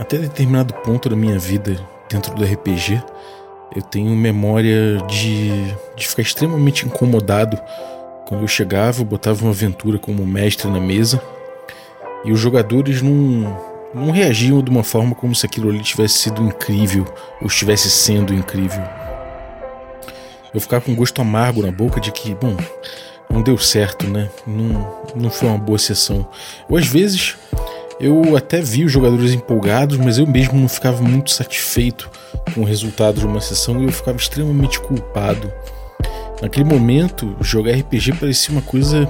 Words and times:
até 0.00 0.16
determinado 0.16 0.72
ponto 0.72 1.10
da 1.10 1.14
minha 1.14 1.38
vida 1.38 1.78
dentro 2.08 2.34
do 2.34 2.42
RPG, 2.42 3.02
eu 3.76 3.82
tenho 3.82 4.16
memória 4.16 4.96
de, 5.06 5.74
de 5.94 6.08
ficar 6.08 6.22
extremamente 6.22 6.86
incomodado 6.86 7.60
quando 8.26 8.40
eu 8.40 8.48
chegava, 8.48 9.02
eu 9.02 9.04
botava 9.04 9.42
uma 9.44 9.50
aventura 9.50 9.98
como 9.98 10.24
mestre 10.24 10.70
na 10.70 10.80
mesa 10.80 11.22
e 12.24 12.32
os 12.32 12.40
jogadores 12.40 13.02
não, 13.02 13.60
não 13.94 14.10
reagiam 14.10 14.62
de 14.62 14.70
uma 14.70 14.82
forma 14.82 15.14
como 15.14 15.34
se 15.34 15.44
aquilo 15.44 15.68
ali 15.68 15.80
tivesse 15.80 16.14
sido 16.14 16.42
incrível 16.42 17.04
ou 17.38 17.46
estivesse 17.46 17.90
sendo 17.90 18.32
incrível. 18.32 18.82
Eu 20.54 20.62
ficava 20.62 20.82
com 20.82 20.92
um 20.92 20.96
gosto 20.96 21.20
amargo 21.20 21.60
na 21.60 21.70
boca 21.70 22.00
de 22.00 22.10
que, 22.10 22.34
bom, 22.34 22.56
não 23.28 23.42
deu 23.42 23.58
certo, 23.58 24.08
né? 24.08 24.30
Não, 24.46 25.04
não 25.14 25.30
foi 25.30 25.48
uma 25.48 25.58
boa 25.58 25.78
sessão. 25.78 26.26
Ou 26.68 26.78
às 26.78 26.86
vezes 26.86 27.36
eu 28.00 28.34
até 28.34 28.62
vi 28.62 28.84
os 28.84 28.90
jogadores 28.90 29.32
empolgados, 29.32 29.98
mas 29.98 30.16
eu 30.16 30.26
mesmo 30.26 30.58
não 30.58 30.68
ficava 30.68 31.02
muito 31.02 31.30
satisfeito 31.30 32.10
com 32.54 32.62
o 32.62 32.64
resultado 32.64 33.20
de 33.20 33.26
uma 33.26 33.42
sessão 33.42 33.80
e 33.80 33.84
eu 33.84 33.92
ficava 33.92 34.16
extremamente 34.16 34.80
culpado. 34.80 35.52
Naquele 36.40 36.64
momento, 36.64 37.36
jogar 37.42 37.72
RPG 37.72 38.14
parecia 38.14 38.52
uma 38.52 38.62
coisa 38.62 39.06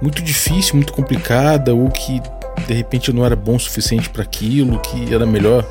muito 0.00 0.22
difícil, 0.22 0.76
muito 0.76 0.92
complicada, 0.92 1.74
ou 1.74 1.90
que 1.90 2.22
de 2.68 2.74
repente 2.74 3.08
eu 3.08 3.14
não 3.14 3.24
era 3.24 3.34
bom 3.34 3.56
o 3.56 3.60
suficiente 3.60 4.08
para 4.08 4.22
aquilo, 4.22 4.78
que 4.78 5.12
era 5.12 5.26
melhor, 5.26 5.66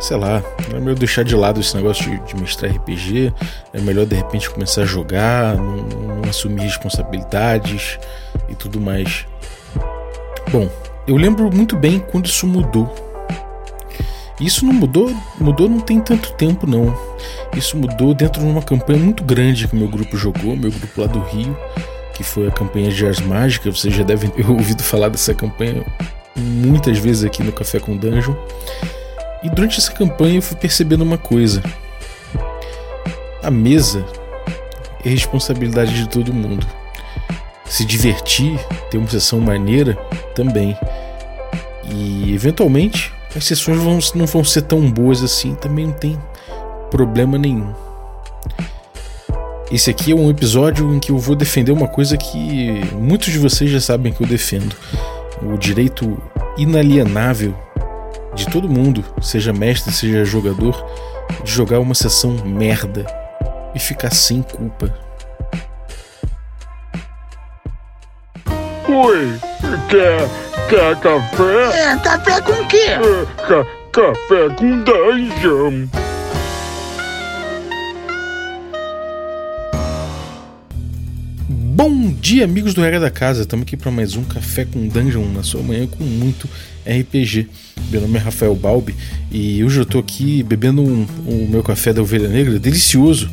sei 0.00 0.16
lá, 0.16 0.42
era 0.70 0.80
melhor 0.80 0.98
deixar 0.98 1.22
de 1.22 1.34
lado 1.34 1.60
esse 1.60 1.76
negócio 1.76 2.04
de, 2.04 2.18
de 2.26 2.40
mestrar 2.40 2.72
RPG, 2.72 3.30
é 3.74 3.80
melhor 3.82 4.06
de 4.06 4.16
repente 4.16 4.48
começar 4.48 4.82
a 4.82 4.86
jogar, 4.86 5.54
não, 5.56 5.76
não 5.76 6.30
assumir 6.30 6.62
responsabilidades 6.62 7.98
e 8.48 8.54
tudo 8.54 8.80
mais. 8.80 9.26
Bom, 10.50 10.70
eu 11.10 11.16
lembro 11.16 11.50
muito 11.52 11.76
bem 11.76 11.98
quando 11.98 12.26
isso 12.26 12.46
mudou. 12.46 12.94
Isso 14.40 14.64
não 14.64 14.72
mudou, 14.72 15.12
mudou 15.40 15.68
não 15.68 15.80
tem 15.80 15.98
tanto 15.98 16.32
tempo 16.34 16.68
não. 16.68 16.96
Isso 17.56 17.76
mudou 17.76 18.14
dentro 18.14 18.40
de 18.40 18.46
uma 18.46 18.62
campanha 18.62 19.00
muito 19.00 19.24
grande 19.24 19.66
que 19.66 19.74
meu 19.74 19.88
grupo 19.88 20.16
jogou, 20.16 20.54
meu 20.54 20.70
grupo 20.70 21.00
lá 21.00 21.08
do 21.08 21.18
Rio, 21.18 21.58
que 22.14 22.22
foi 22.22 22.46
a 22.46 22.52
campanha 22.52 22.92
de 22.92 23.04
Ars 23.04 23.18
Mágica. 23.18 23.72
Vocês 23.72 23.92
já 23.92 24.04
devem 24.04 24.30
ter 24.30 24.46
ouvido 24.48 24.84
falar 24.84 25.08
dessa 25.08 25.34
campanha 25.34 25.84
muitas 26.36 26.96
vezes 26.98 27.24
aqui 27.24 27.42
no 27.42 27.50
Café 27.50 27.80
com 27.80 27.96
Dungeon. 27.96 28.36
E 29.42 29.50
durante 29.50 29.80
essa 29.80 29.90
campanha 29.90 30.36
eu 30.36 30.42
fui 30.42 30.56
percebendo 30.56 31.02
uma 31.02 31.18
coisa. 31.18 31.60
A 33.42 33.50
mesa 33.50 34.06
é 35.04 35.08
responsabilidade 35.08 35.92
de 35.92 36.08
todo 36.08 36.32
mundo. 36.32 36.64
Se 37.64 37.84
divertir, 37.84 38.60
ter 38.92 38.98
uma 38.98 39.08
sessão 39.08 39.40
maneira, 39.40 39.98
também. 40.36 40.76
E 41.92 42.32
eventualmente 42.34 43.12
as 43.36 43.44
sessões 43.44 43.78
vão, 43.78 43.98
não 44.14 44.26
vão 44.26 44.44
ser 44.44 44.62
tão 44.62 44.90
boas 44.90 45.22
assim, 45.22 45.54
também 45.54 45.86
não 45.86 45.92
tem 45.92 46.18
problema 46.90 47.38
nenhum. 47.38 47.72
Esse 49.70 49.90
aqui 49.90 50.10
é 50.10 50.14
um 50.14 50.28
episódio 50.28 50.92
em 50.92 50.98
que 50.98 51.12
eu 51.12 51.18
vou 51.18 51.36
defender 51.36 51.70
uma 51.70 51.86
coisa 51.86 52.16
que 52.16 52.80
muitos 52.94 53.32
de 53.32 53.38
vocês 53.38 53.70
já 53.70 53.80
sabem 53.80 54.12
que 54.12 54.20
eu 54.22 54.26
defendo: 54.26 54.74
o 55.42 55.56
direito 55.56 56.20
inalienável 56.56 57.54
de 58.34 58.46
todo 58.46 58.68
mundo, 58.68 59.04
seja 59.22 59.52
mestre, 59.52 59.92
seja 59.92 60.24
jogador, 60.24 60.84
de 61.44 61.50
jogar 61.50 61.78
uma 61.78 61.94
sessão 61.94 62.32
merda 62.44 63.06
e 63.74 63.78
ficar 63.78 64.12
sem 64.12 64.42
culpa. 64.42 64.92
Oi, 68.88 69.38
quer, 69.88 70.28
quer 70.70 70.94
café? 71.00 71.92
É, 71.92 71.96
café 71.96 72.40
com 72.42 72.64
quê? 72.68 72.76
É, 72.76 73.26
ca, 73.48 73.66
café 73.90 74.54
com 74.56 74.84
dungeon. 74.84 75.88
Bom 81.48 82.12
dia, 82.12 82.44
amigos 82.44 82.72
do 82.72 82.82
Regra 82.82 83.00
da 83.00 83.10
Casa. 83.10 83.42
Estamos 83.42 83.64
aqui 83.64 83.76
para 83.76 83.90
mais 83.90 84.14
um 84.14 84.22
Café 84.22 84.64
com 84.64 84.86
Dungeon 84.86 85.24
na 85.32 85.42
sua 85.42 85.60
manhã 85.60 85.88
com 85.88 86.04
muito 86.04 86.48
RPG. 86.86 87.48
Meu 87.90 88.02
nome 88.02 88.18
é 88.18 88.20
Rafael 88.20 88.54
Balbi 88.54 88.94
e 89.32 89.64
hoje 89.64 89.80
eu 89.80 89.82
estou 89.82 90.00
aqui 90.00 90.44
bebendo 90.44 90.82
um, 90.82 91.04
o 91.26 91.48
meu 91.50 91.64
café 91.64 91.92
da 91.92 92.00
Ovelha 92.00 92.28
Negra, 92.28 92.60
delicioso. 92.60 93.28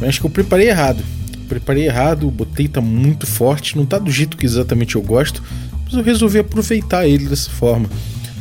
Mas 0.00 0.10
acho 0.10 0.20
que 0.20 0.26
eu 0.26 0.30
preparei 0.30 0.70
errado. 0.70 1.04
Preparei 1.50 1.84
errado, 1.84 2.30
botei 2.30 2.66
tá 2.66 2.80
muito 2.80 3.26
forte, 3.26 3.76
não 3.76 3.84
tá 3.84 3.98
do 3.98 4.10
jeito 4.10 4.38
que 4.38 4.46
exatamente 4.46 4.94
eu 4.94 5.02
gosto, 5.02 5.42
mas 5.92 5.98
eu 5.98 6.02
resolvi 6.02 6.38
aproveitar 6.38 7.06
ele 7.06 7.26
dessa 7.26 7.50
forma. 7.50 7.88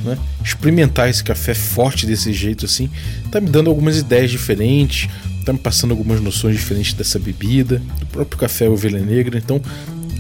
Né? 0.03 0.17
Experimentar 0.44 1.09
esse 1.09 1.23
café 1.23 1.53
forte 1.53 2.07
desse 2.07 2.34
jeito 2.34 2.66
assim, 2.66 2.89
tá 3.29 3.39
me 3.39 3.50
dando 3.50 3.69
algumas 3.69 3.97
ideias 3.97 4.31
diferentes, 4.31 5.09
tá 5.45 5.53
me 5.53 5.59
passando 5.59 5.91
algumas 5.91 6.22
noções 6.22 6.56
diferentes 6.56 6.94
dessa 6.94 7.19
bebida, 7.19 7.81
do 8.00 8.06
próprio 8.07 8.39
café 8.39 8.69
Ovelha 8.69 9.00
Negra. 9.00 9.38
Então, 9.38 9.62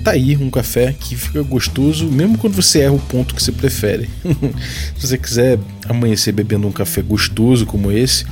tá 0.03 0.11
aí 0.11 0.35
um 0.35 0.49
café 0.49 0.93
que 0.93 1.15
fica 1.15 1.41
gostoso, 1.41 2.05
mesmo 2.05 2.37
quando 2.37 2.55
você 2.55 2.81
erra 2.81 2.93
o 2.93 2.99
ponto 2.99 3.33
que 3.33 3.41
você 3.41 3.51
prefere. 3.51 4.09
Se 4.97 5.07
você 5.07 5.17
quiser 5.17 5.57
amanhecer 5.87 6.33
bebendo 6.33 6.67
um 6.67 6.71
café 6.71 7.01
gostoso 7.01 7.65
como 7.65 7.91
esse, 7.91 8.25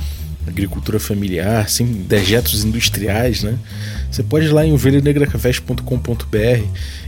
agricultura 0.46 1.00
familiar, 1.00 1.68
sem 1.68 1.86
dejetos 1.86 2.64
industriais, 2.64 3.42
né? 3.42 3.56
Você 4.10 4.22
pode 4.22 4.46
ir 4.46 4.52
lá 4.52 4.66
em 4.66 4.72
ovelhanegracafés.com.br 4.72 6.64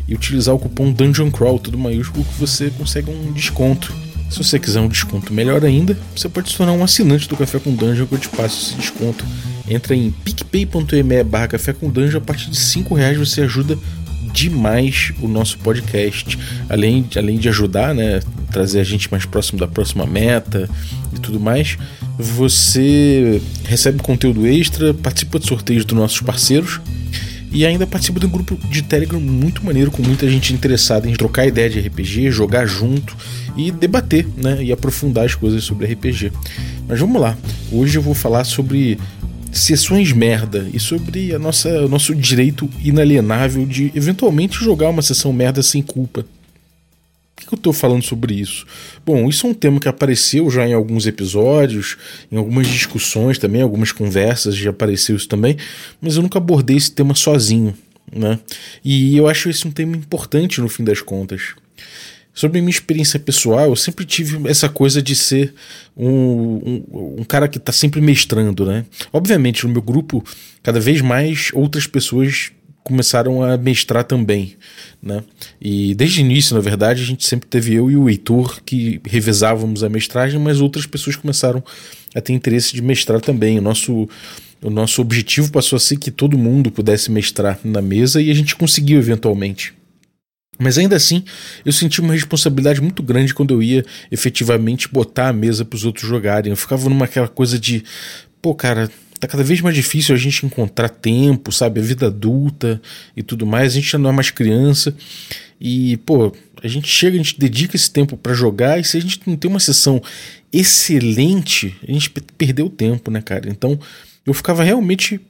e 0.07 0.15
utilizar 0.15 0.55
o 0.55 0.59
cupom 0.59 0.93
Dungeon 0.93 1.31
Crawl, 1.31 1.59
tudo 1.59 1.77
maiúsculo, 1.77 2.25
que 2.25 2.39
você 2.39 2.71
consegue 2.71 3.11
um 3.11 3.33
desconto. 3.33 3.93
Se 4.31 4.39
você 4.39 4.59
quiser 4.59 4.81
um 4.81 4.89
desconto 4.89 5.33
melhor 5.33 5.65
ainda, 5.65 5.99
você 6.17 6.29
pode 6.29 6.51
se 6.51 6.57
tornar 6.57 6.73
um 6.73 6.83
assinante 6.83 7.29
do 7.29 7.37
Café 7.37 7.59
com 7.59 7.75
Dungeon 7.75 8.07
que 8.07 8.15
eu 8.15 8.19
te 8.19 8.29
passo 8.29 8.71
esse 8.71 8.77
desconto. 8.77 9.25
Entra 9.69 9.95
em 9.95 10.11
picpay.me 10.11 11.23
barra 11.25 11.49
café 11.49 11.73
com 11.73 11.89
dungeon, 11.89 12.19
a 12.19 12.21
partir 12.21 12.51
de 12.51 12.59
5 12.59 12.95
reais 12.95 13.17
você 13.17 13.43
ajuda 13.43 13.79
demais 14.33 15.13
o 15.21 15.29
nosso 15.29 15.59
podcast. 15.59 16.39
Além, 16.69 17.07
além 17.17 17.39
de 17.39 17.49
ajudar, 17.49 17.95
né, 17.95 18.21
trazer 18.51 18.81
a 18.81 18.85
gente 18.85 19.11
mais 19.11 19.25
próximo 19.25 19.59
da 19.59 19.69
próxima 19.69 20.07
meta 20.07 20.69
e 21.15 21.21
tudo 21.21 21.39
mais, 21.39 21.77
você 22.19 23.41
recebe 23.65 24.03
conteúdo 24.03 24.47
extra, 24.47 24.93
participa 24.95 25.39
de 25.39 25.47
sorteios 25.47 25.85
dos 25.85 25.97
nossos 25.97 26.21
parceiros 26.21 26.81
e 27.53 27.67
ainda 27.67 27.87
participa 27.87 28.19
de 28.19 28.27
um 28.27 28.31
grupo 28.31 28.57
de 28.69 28.83
Telegram 28.83 29.21
muito 29.21 29.65
maneiro, 29.65 29.91
com 29.91 30.03
muita 30.03 30.29
gente 30.29 30.55
interessada 30.55 31.09
em 31.09 31.13
trocar 31.13 31.47
ideia 31.47 31.69
de 31.69 31.81
RPG, 31.81 32.31
jogar 32.31 32.67
junto 32.67 33.17
e 33.57 33.71
debater 33.71 34.27
né, 34.37 34.63
e 34.63 34.73
aprofundar 34.73 35.27
as 35.27 35.35
coisas 35.35 35.63
sobre 35.63 35.87
RPG. 35.93 36.33
Mas 36.89 36.99
vamos 36.99 37.21
lá, 37.21 37.37
hoje 37.71 37.99
eu 37.99 38.03
vou 38.03 38.15
falar 38.15 38.45
sobre 38.45 38.99
sessões 39.53 40.13
merda 40.13 40.67
e 40.73 40.81
sobre 40.81 41.35
a 41.35 41.39
nossa, 41.39 41.69
o 41.85 41.89
nosso 41.89 42.15
direito 42.15 42.69
inalienável 42.83 43.67
de 43.67 43.93
eventualmente 43.95 44.59
jogar 44.65 44.89
uma 44.89 45.03
sessão 45.03 45.33
merda 45.33 45.63
sem 45.63 45.83
culpa. 45.83 46.25
Eu 47.53 47.57
estou 47.57 47.73
falando 47.75 48.03
sobre 48.03 48.35
isso? 48.35 48.65
Bom, 49.05 49.29
isso 49.29 49.47
é 49.47 49.51
um 49.51 49.55
tema 49.55 49.79
que 49.79 49.87
apareceu 49.87 50.51
já 50.51 50.67
em 50.67 50.73
alguns 50.73 51.07
episódios, 51.07 51.99
em 52.31 52.37
algumas 52.39 52.67
discussões 52.67 53.37
também, 53.37 53.61
algumas 53.61 53.93
conversas 53.93 54.57
já 54.57 54.71
apareceu 54.71 55.15
isso 55.15 55.29
também, 55.29 55.59
mas 56.01 56.17
eu 56.17 56.23
nunca 56.23 56.39
abordei 56.39 56.79
esse 56.79 56.91
tema 56.91 57.15
sozinho, 57.15 57.75
né? 58.11 58.39
E 58.83 59.19
eu 59.19 59.29
acho 59.29 59.51
esse 59.51 59.69
um 59.69 59.71
tema 59.71 59.95
importante 59.95 60.63
no 60.63 60.69
fim 60.69 60.83
das 60.83 61.03
contas. 61.03 61.55
Sobre 62.33 62.63
minha 62.63 62.71
experiência 62.71 63.21
pessoal, 63.21 63.69
eu 63.69 63.77
sempre 63.77 64.07
tive 64.07 64.49
essa 64.49 64.67
coisa 64.67 65.03
de 65.03 65.15
ser 65.15 65.53
um, 65.95 66.09
um, 66.11 67.15
um 67.19 67.25
cara 67.25 67.47
que 67.47 67.59
está 67.59 67.71
sempre 67.71 68.01
mestrando, 68.01 68.65
né? 68.65 68.87
Obviamente, 69.13 69.67
no 69.67 69.73
meu 69.75 69.83
grupo, 69.83 70.25
cada 70.63 70.81
vez 70.81 71.03
mais 71.03 71.51
outras 71.53 71.87
pessoas 71.87 72.51
começaram 72.83 73.43
a 73.43 73.57
mestrar 73.57 74.05
também, 74.05 74.57
né? 75.03 75.23
E 75.61 75.95
desde 75.95 76.21
o 76.21 76.25
início, 76.25 76.55
na 76.55 76.61
verdade, 76.61 77.03
a 77.03 77.07
gente 77.07 77.27
sempre 77.27 77.49
teve 77.49 77.75
eu 77.75 77.91
e 77.91 77.97
o 77.97 78.09
Heitor 78.09 78.61
que 78.65 79.01
revezávamos 79.05 79.85
a 79.85 79.89
mestragem, 79.89 80.41
mas 80.41 80.61
outras 80.61 80.87
pessoas 80.87 81.17
começaram 81.17 81.63
a 82.15 82.21
ter 82.21 82.33
interesse 82.33 82.75
de 82.75 82.83
mestrar 82.83 83.21
também. 83.21 83.59
O 83.59 83.63
nosso 83.63 84.09
o 84.63 84.71
nosso 84.71 85.03
objetivo 85.03 85.51
passou 85.51 85.77
a 85.77 85.81
ser 85.81 85.97
que 85.97 86.11
todo 86.11 86.39
mundo 86.39 86.71
pudesse 86.71 87.11
mestrar 87.11 87.59
na 87.65 87.83
mesa 87.83 88.23
e 88.23 88.31
a 88.31 88.35
gente 88.35 88.55
conseguiu 88.55 88.99
eventualmente. 88.99 89.75
Mas 90.57 90.79
ainda 90.79 90.95
assim, 90.95 91.25
eu 91.65 91.73
senti 91.73 92.01
uma 92.01 92.13
responsabilidade 92.13 92.81
muito 92.81 93.03
grande 93.03 93.35
quando 93.35 93.53
eu 93.53 93.63
ia 93.63 93.85
efetivamente 94.11 94.89
botar 94.89 95.29
a 95.29 95.33
mesa 95.33 95.65
para 95.65 95.77
os 95.77 95.85
outros 95.85 96.09
jogarem. 96.09 96.51
Eu 96.51 96.57
ficava 96.57 96.89
numa 96.89 97.07
aquela 97.07 97.27
coisa 97.27 97.59
de, 97.59 97.83
pô, 98.41 98.55
cara, 98.55 98.89
tá 99.23 99.29
cada 99.29 99.45
vez 99.45 99.61
mais 99.61 99.77
difícil 99.77 100.17
a 100.17 100.19
gente 100.19 100.45
encontrar 100.45 100.89
tempo, 100.89 101.53
sabe? 101.53 101.79
A 101.79 101.83
vida 101.83 102.09
adulta 102.09 102.83
e 103.17 103.23
tudo 103.23 103.47
mais. 103.47 103.71
A 103.73 103.75
gente 103.77 103.89
já 103.89 103.97
não 103.97 104.11
é 104.11 104.13
mais 104.13 104.31
criança. 104.31 104.93
E, 105.61 105.97
pô, 105.99 106.35
a 106.61 106.67
gente 106.67 106.89
chega, 106.89 107.15
a 107.15 107.23
gente 107.23 107.39
dedica 107.39 107.77
esse 107.77 107.89
tempo 107.89 108.17
para 108.17 108.35
jogar. 108.35 108.81
E 108.81 108.85
se 108.85 108.97
a 108.97 109.01
gente 109.01 109.21
não 109.25 109.37
tem 109.37 109.49
uma 109.49 109.61
sessão 109.61 110.03
excelente, 110.53 111.77
a 111.87 111.93
gente 111.93 112.11
perdeu 112.11 112.69
tempo, 112.69 113.13
né, 113.13 113.23
cara? 113.23 113.49
Então, 113.49 113.79
eu 114.27 114.35
ficava 114.35 114.65
realmente 114.65 115.21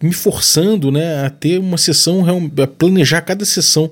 me 0.00 0.14
forçando 0.14 0.90
né, 0.90 1.26
a 1.26 1.28
ter 1.28 1.58
uma 1.58 1.76
sessão, 1.76 2.24
a 2.62 2.66
planejar 2.66 3.20
cada 3.20 3.44
sessão 3.44 3.90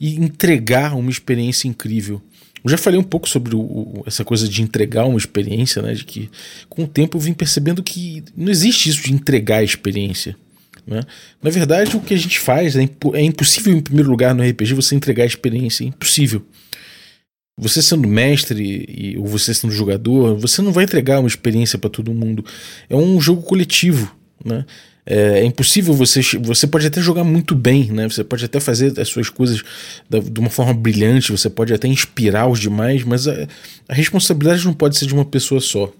e 0.00 0.14
entregar 0.14 0.96
uma 0.96 1.10
experiência 1.10 1.68
incrível. 1.68 2.22
Eu 2.64 2.70
já 2.70 2.78
falei 2.78 2.98
um 2.98 3.04
pouco 3.04 3.28
sobre 3.28 3.54
o, 3.54 3.60
o, 3.60 4.04
essa 4.06 4.24
coisa 4.24 4.48
de 4.48 4.62
entregar 4.62 5.04
uma 5.04 5.18
experiência, 5.18 5.82
né? 5.82 5.92
De 5.92 6.04
que 6.04 6.30
com 6.68 6.84
o 6.84 6.88
tempo 6.88 7.18
eu 7.18 7.20
vim 7.20 7.34
percebendo 7.34 7.82
que 7.82 8.24
não 8.34 8.50
existe 8.50 8.88
isso 8.88 9.02
de 9.02 9.12
entregar 9.12 9.58
a 9.58 9.62
experiência. 9.62 10.34
Né? 10.86 11.02
Na 11.42 11.50
verdade, 11.50 11.96
o 11.96 12.00
que 12.00 12.14
a 12.14 12.18
gente 12.18 12.38
faz 12.38 12.74
é, 12.74 12.82
impo 12.82 13.14
é 13.14 13.22
impossível, 13.22 13.74
em 13.74 13.80
primeiro 13.80 14.10
lugar, 14.10 14.34
no 14.34 14.42
RPG, 14.42 14.72
você 14.74 14.94
entregar 14.94 15.24
a 15.24 15.26
experiência. 15.26 15.84
É 15.84 15.88
impossível. 15.88 16.44
Você 17.58 17.82
sendo 17.82 18.08
mestre 18.08 18.86
e, 18.88 19.16
ou 19.18 19.26
você 19.26 19.54
sendo 19.54 19.72
jogador, 19.72 20.36
você 20.36 20.60
não 20.60 20.72
vai 20.72 20.84
entregar 20.84 21.20
uma 21.20 21.28
experiência 21.28 21.78
para 21.78 21.90
todo 21.90 22.14
mundo. 22.14 22.44
É 22.88 22.96
um 22.96 23.20
jogo 23.20 23.42
coletivo. 23.42 24.14
Né? 24.44 24.64
É, 25.06 25.40
é, 25.40 25.44
impossível 25.44 25.92
você. 25.92 26.20
Você 26.40 26.66
pode 26.66 26.86
até 26.86 27.00
jogar 27.00 27.24
muito 27.24 27.54
bem, 27.54 27.92
né? 27.92 28.08
Você 28.08 28.24
pode 28.24 28.44
até 28.44 28.58
fazer 28.58 28.98
as 28.98 29.08
suas 29.08 29.28
coisas 29.28 29.62
da, 30.08 30.18
de 30.18 30.40
uma 30.40 30.48
forma 30.48 30.72
brilhante, 30.72 31.30
você 31.30 31.50
pode 31.50 31.74
até 31.74 31.86
inspirar 31.86 32.46
os 32.46 32.58
demais, 32.58 33.04
mas 33.04 33.28
a, 33.28 33.46
a 33.88 33.94
responsabilidade 33.94 34.64
não 34.64 34.72
pode 34.72 34.96
ser 34.96 35.06
de 35.06 35.14
uma 35.14 35.24
pessoa 35.24 35.60
só. 35.60 35.92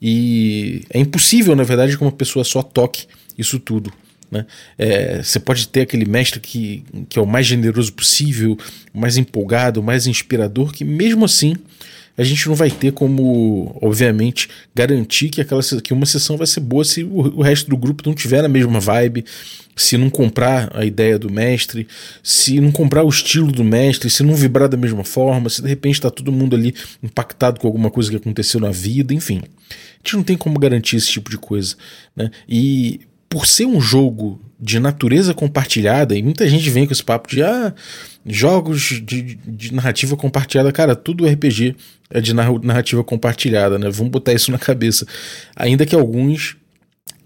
E 0.00 0.82
é 0.90 0.98
impossível, 0.98 1.56
na 1.56 1.62
verdade, 1.62 1.96
que 1.96 2.02
uma 2.02 2.12
pessoa 2.12 2.44
só 2.44 2.62
toque 2.62 3.06
isso 3.38 3.58
tudo. 3.58 3.92
Né? 4.30 4.46
É, 4.76 5.22
você 5.22 5.38
pode 5.38 5.68
ter 5.68 5.82
aquele 5.82 6.04
mestre 6.04 6.40
que, 6.40 6.84
que 7.08 7.18
é 7.18 7.22
o 7.22 7.26
mais 7.26 7.46
generoso 7.46 7.92
possível, 7.92 8.58
o 8.92 8.98
mais 8.98 9.16
empolgado, 9.16 9.80
o 9.80 9.82
mais 9.82 10.06
inspirador, 10.06 10.72
que 10.72 10.84
mesmo 10.84 11.24
assim 11.24 11.54
a 12.16 12.22
gente 12.22 12.46
não 12.48 12.54
vai 12.54 12.70
ter 12.70 12.92
como, 12.92 13.76
obviamente, 13.80 14.48
garantir 14.74 15.30
que, 15.30 15.40
aquela, 15.40 15.62
que 15.82 15.92
uma 15.92 16.06
sessão 16.06 16.36
vai 16.36 16.46
ser 16.46 16.60
boa 16.60 16.84
se 16.84 17.02
o, 17.02 17.38
o 17.38 17.42
resto 17.42 17.70
do 17.70 17.76
grupo 17.76 18.02
não 18.06 18.14
tiver 18.14 18.44
a 18.44 18.48
mesma 18.48 18.78
vibe, 18.80 19.24
se 19.74 19.96
não 19.96 20.10
comprar 20.10 20.70
a 20.74 20.84
ideia 20.84 21.18
do 21.18 21.30
mestre, 21.30 21.88
se 22.22 22.60
não 22.60 22.70
comprar 22.70 23.02
o 23.04 23.08
estilo 23.08 23.50
do 23.50 23.64
mestre, 23.64 24.10
se 24.10 24.22
não 24.22 24.34
vibrar 24.34 24.68
da 24.68 24.76
mesma 24.76 25.04
forma, 25.04 25.48
se 25.48 25.62
de 25.62 25.68
repente 25.68 25.94
está 25.94 26.10
todo 26.10 26.30
mundo 26.30 26.54
ali 26.54 26.74
impactado 27.02 27.58
com 27.58 27.66
alguma 27.66 27.90
coisa 27.90 28.10
que 28.10 28.16
aconteceu 28.16 28.60
na 28.60 28.70
vida, 28.70 29.14
enfim. 29.14 29.40
A 29.70 30.04
gente 30.04 30.16
não 30.16 30.22
tem 30.22 30.36
como 30.36 30.58
garantir 30.58 30.96
esse 30.96 31.08
tipo 31.08 31.30
de 31.30 31.38
coisa. 31.38 31.74
Né? 32.14 32.30
E 32.46 33.00
por 33.28 33.46
ser 33.46 33.64
um 33.64 33.80
jogo 33.80 34.40
de 34.60 34.78
natureza 34.78 35.32
compartilhada, 35.32 36.16
e 36.16 36.22
muita 36.22 36.46
gente 36.48 36.68
vem 36.68 36.86
com 36.86 36.92
esse 36.92 37.02
papo 37.02 37.28
de 37.28 37.42
ah, 37.42 37.74
jogos 38.24 39.00
de, 39.02 39.34
de 39.34 39.74
narrativa 39.74 40.16
compartilhada, 40.16 40.70
cara, 40.72 40.94
tudo 40.94 41.26
RPG 41.26 41.76
é 42.10 42.20
de 42.20 42.32
narrativa 42.34 43.02
compartilhada, 43.02 43.78
né? 43.78 43.90
Vamos 43.90 44.12
botar 44.12 44.32
isso 44.32 44.50
na 44.50 44.58
cabeça. 44.58 45.06
Ainda 45.56 45.84
que 45.86 45.94
alguns 45.94 46.56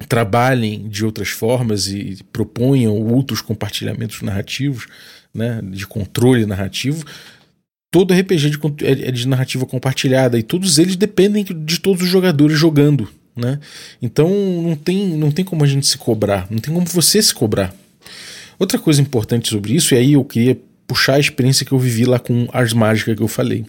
trabalhem 0.08 0.88
de 0.88 1.04
outras 1.04 1.28
formas 1.28 1.88
e 1.88 2.18
proponham 2.32 2.94
outros 2.94 3.40
compartilhamentos 3.40 4.20
narrativos, 4.22 4.86
né, 5.32 5.60
de 5.62 5.86
controle 5.86 6.46
narrativo, 6.46 7.04
todo 7.90 8.14
RPG 8.14 8.50
de, 8.50 8.58
é, 8.84 9.08
é 9.08 9.10
de 9.10 9.26
narrativa 9.26 9.66
compartilhada 9.66 10.38
e 10.38 10.42
todos 10.42 10.78
eles 10.78 10.96
dependem 10.96 11.44
de 11.44 11.80
todos 11.80 12.02
os 12.02 12.08
jogadores 12.08 12.58
jogando, 12.58 13.08
né? 13.34 13.58
Então 14.00 14.30
não 14.62 14.76
tem, 14.76 15.08
não 15.16 15.30
tem 15.30 15.44
como 15.44 15.64
a 15.64 15.66
gente 15.66 15.86
se 15.86 15.96
cobrar, 15.98 16.46
não 16.50 16.58
tem 16.58 16.72
como 16.72 16.86
você 16.86 17.22
se 17.22 17.34
cobrar. 17.34 17.74
Outra 18.58 18.78
coisa 18.78 19.02
importante 19.02 19.48
sobre 19.48 19.74
isso, 19.74 19.94
e 19.94 19.98
aí 19.98 20.12
eu 20.14 20.24
queria 20.24 20.58
puxar 20.86 21.14
a 21.14 21.20
experiência 21.20 21.66
que 21.66 21.72
eu 21.72 21.78
vivi 21.78 22.04
lá 22.04 22.18
com 22.18 22.48
Ars 22.52 22.72
Mágica 22.72 23.14
que 23.14 23.22
eu 23.22 23.28
falei 23.28 23.64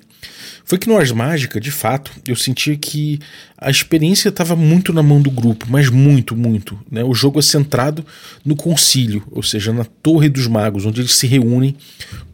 foi 0.67 0.77
que 0.77 0.89
no 0.89 0.97
Ars 0.97 1.13
Mágica, 1.13 1.61
de 1.61 1.71
fato, 1.71 2.11
eu 2.27 2.35
sentia 2.35 2.75
que 2.75 3.19
a 3.57 3.71
experiência 3.71 4.27
estava 4.27 4.53
muito 4.53 4.91
na 4.91 5.01
mão 5.01 5.21
do 5.21 5.31
grupo, 5.31 5.65
mas 5.69 5.89
muito, 5.89 6.35
muito. 6.35 6.77
Né? 6.91 7.05
O 7.05 7.13
jogo 7.13 7.39
é 7.39 7.41
centrado 7.41 8.05
no 8.43 8.53
concílio, 8.53 9.23
ou 9.31 9.41
seja, 9.41 9.71
na 9.71 9.85
Torre 9.85 10.27
dos 10.27 10.45
Magos, 10.45 10.85
onde 10.85 10.99
eles 10.99 11.15
se 11.15 11.25
reúnem 11.25 11.73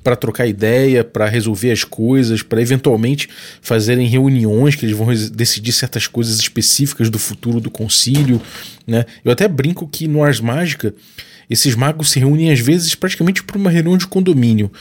para 0.04 0.16
trocar 0.16 0.48
ideia, 0.48 1.04
para 1.04 1.28
resolver 1.28 1.70
as 1.70 1.84
coisas, 1.84 2.42
para 2.42 2.60
eventualmente 2.60 3.30
fazerem 3.62 4.08
reuniões 4.08 4.74
que 4.74 4.84
eles 4.84 4.98
vão 4.98 5.14
decidir 5.32 5.72
certas 5.72 6.08
coisas 6.08 6.40
específicas 6.40 7.12
do 7.12 7.20
futuro 7.20 7.62
do 7.62 7.70
concílio. 7.70 8.42
Né? 8.88 9.06
Eu 9.24 9.32
até 9.32 9.48
brinco 9.48 9.88
que 9.88 10.08
no 10.08 10.24
Ars 10.24 10.40
Mágica 10.40 10.96
esses 11.50 11.76
magos 11.76 12.12
se 12.12 12.20
reúnem 12.20 12.52
às 12.52 12.60
vezes 12.60 12.96
praticamente 12.96 13.44
por 13.44 13.58
uma 13.58 13.70
reunião 13.70 13.98
de 13.98 14.08
condomínio 14.08 14.72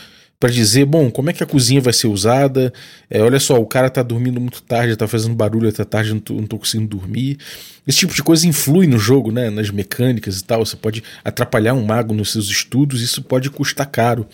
para 0.43 0.51
dizer, 0.51 0.85
bom, 0.87 1.09
como 1.09 1.31
é 1.31 1.33
que 1.33 1.45
a 1.45 1.47
cozinha 1.47 1.81
vai 1.81 1.93
ser 1.93 2.09
usada? 2.09 2.73
É, 3.09 3.23
olha 3.23 3.39
só, 3.39 3.61
o 3.61 3.65
cara 3.65 3.89
tá 3.89 4.03
dormindo 4.03 4.41
muito 4.41 4.61
tarde, 4.61 4.97
tá 4.97 5.07
fazendo 5.07 5.37
barulho 5.37 5.69
até 5.69 5.85
tarde, 5.85 6.13
não 6.13 6.19
tô, 6.19 6.35
não 6.35 6.49
tô 6.49 6.59
conseguindo 6.59 6.89
dormir. 6.97 7.39
Esse 7.87 7.99
tipo 7.99 8.13
de 8.13 8.25
coisa 8.25 8.45
influi 8.45 8.89
no 8.89 8.99
jogo, 8.99 9.31
né? 9.31 9.51
Nas 9.51 9.71
mecânicas 9.71 10.41
e 10.41 10.45
tal. 10.45 10.67
Você 10.67 10.75
pode 10.75 11.01
atrapalhar 11.25 11.75
um 11.75 11.85
mago 11.85 12.13
nos 12.13 12.33
seus 12.33 12.51
estudos, 12.51 13.03
isso 13.03 13.23
pode 13.23 13.51
custar 13.51 13.87
caro. 13.87 14.27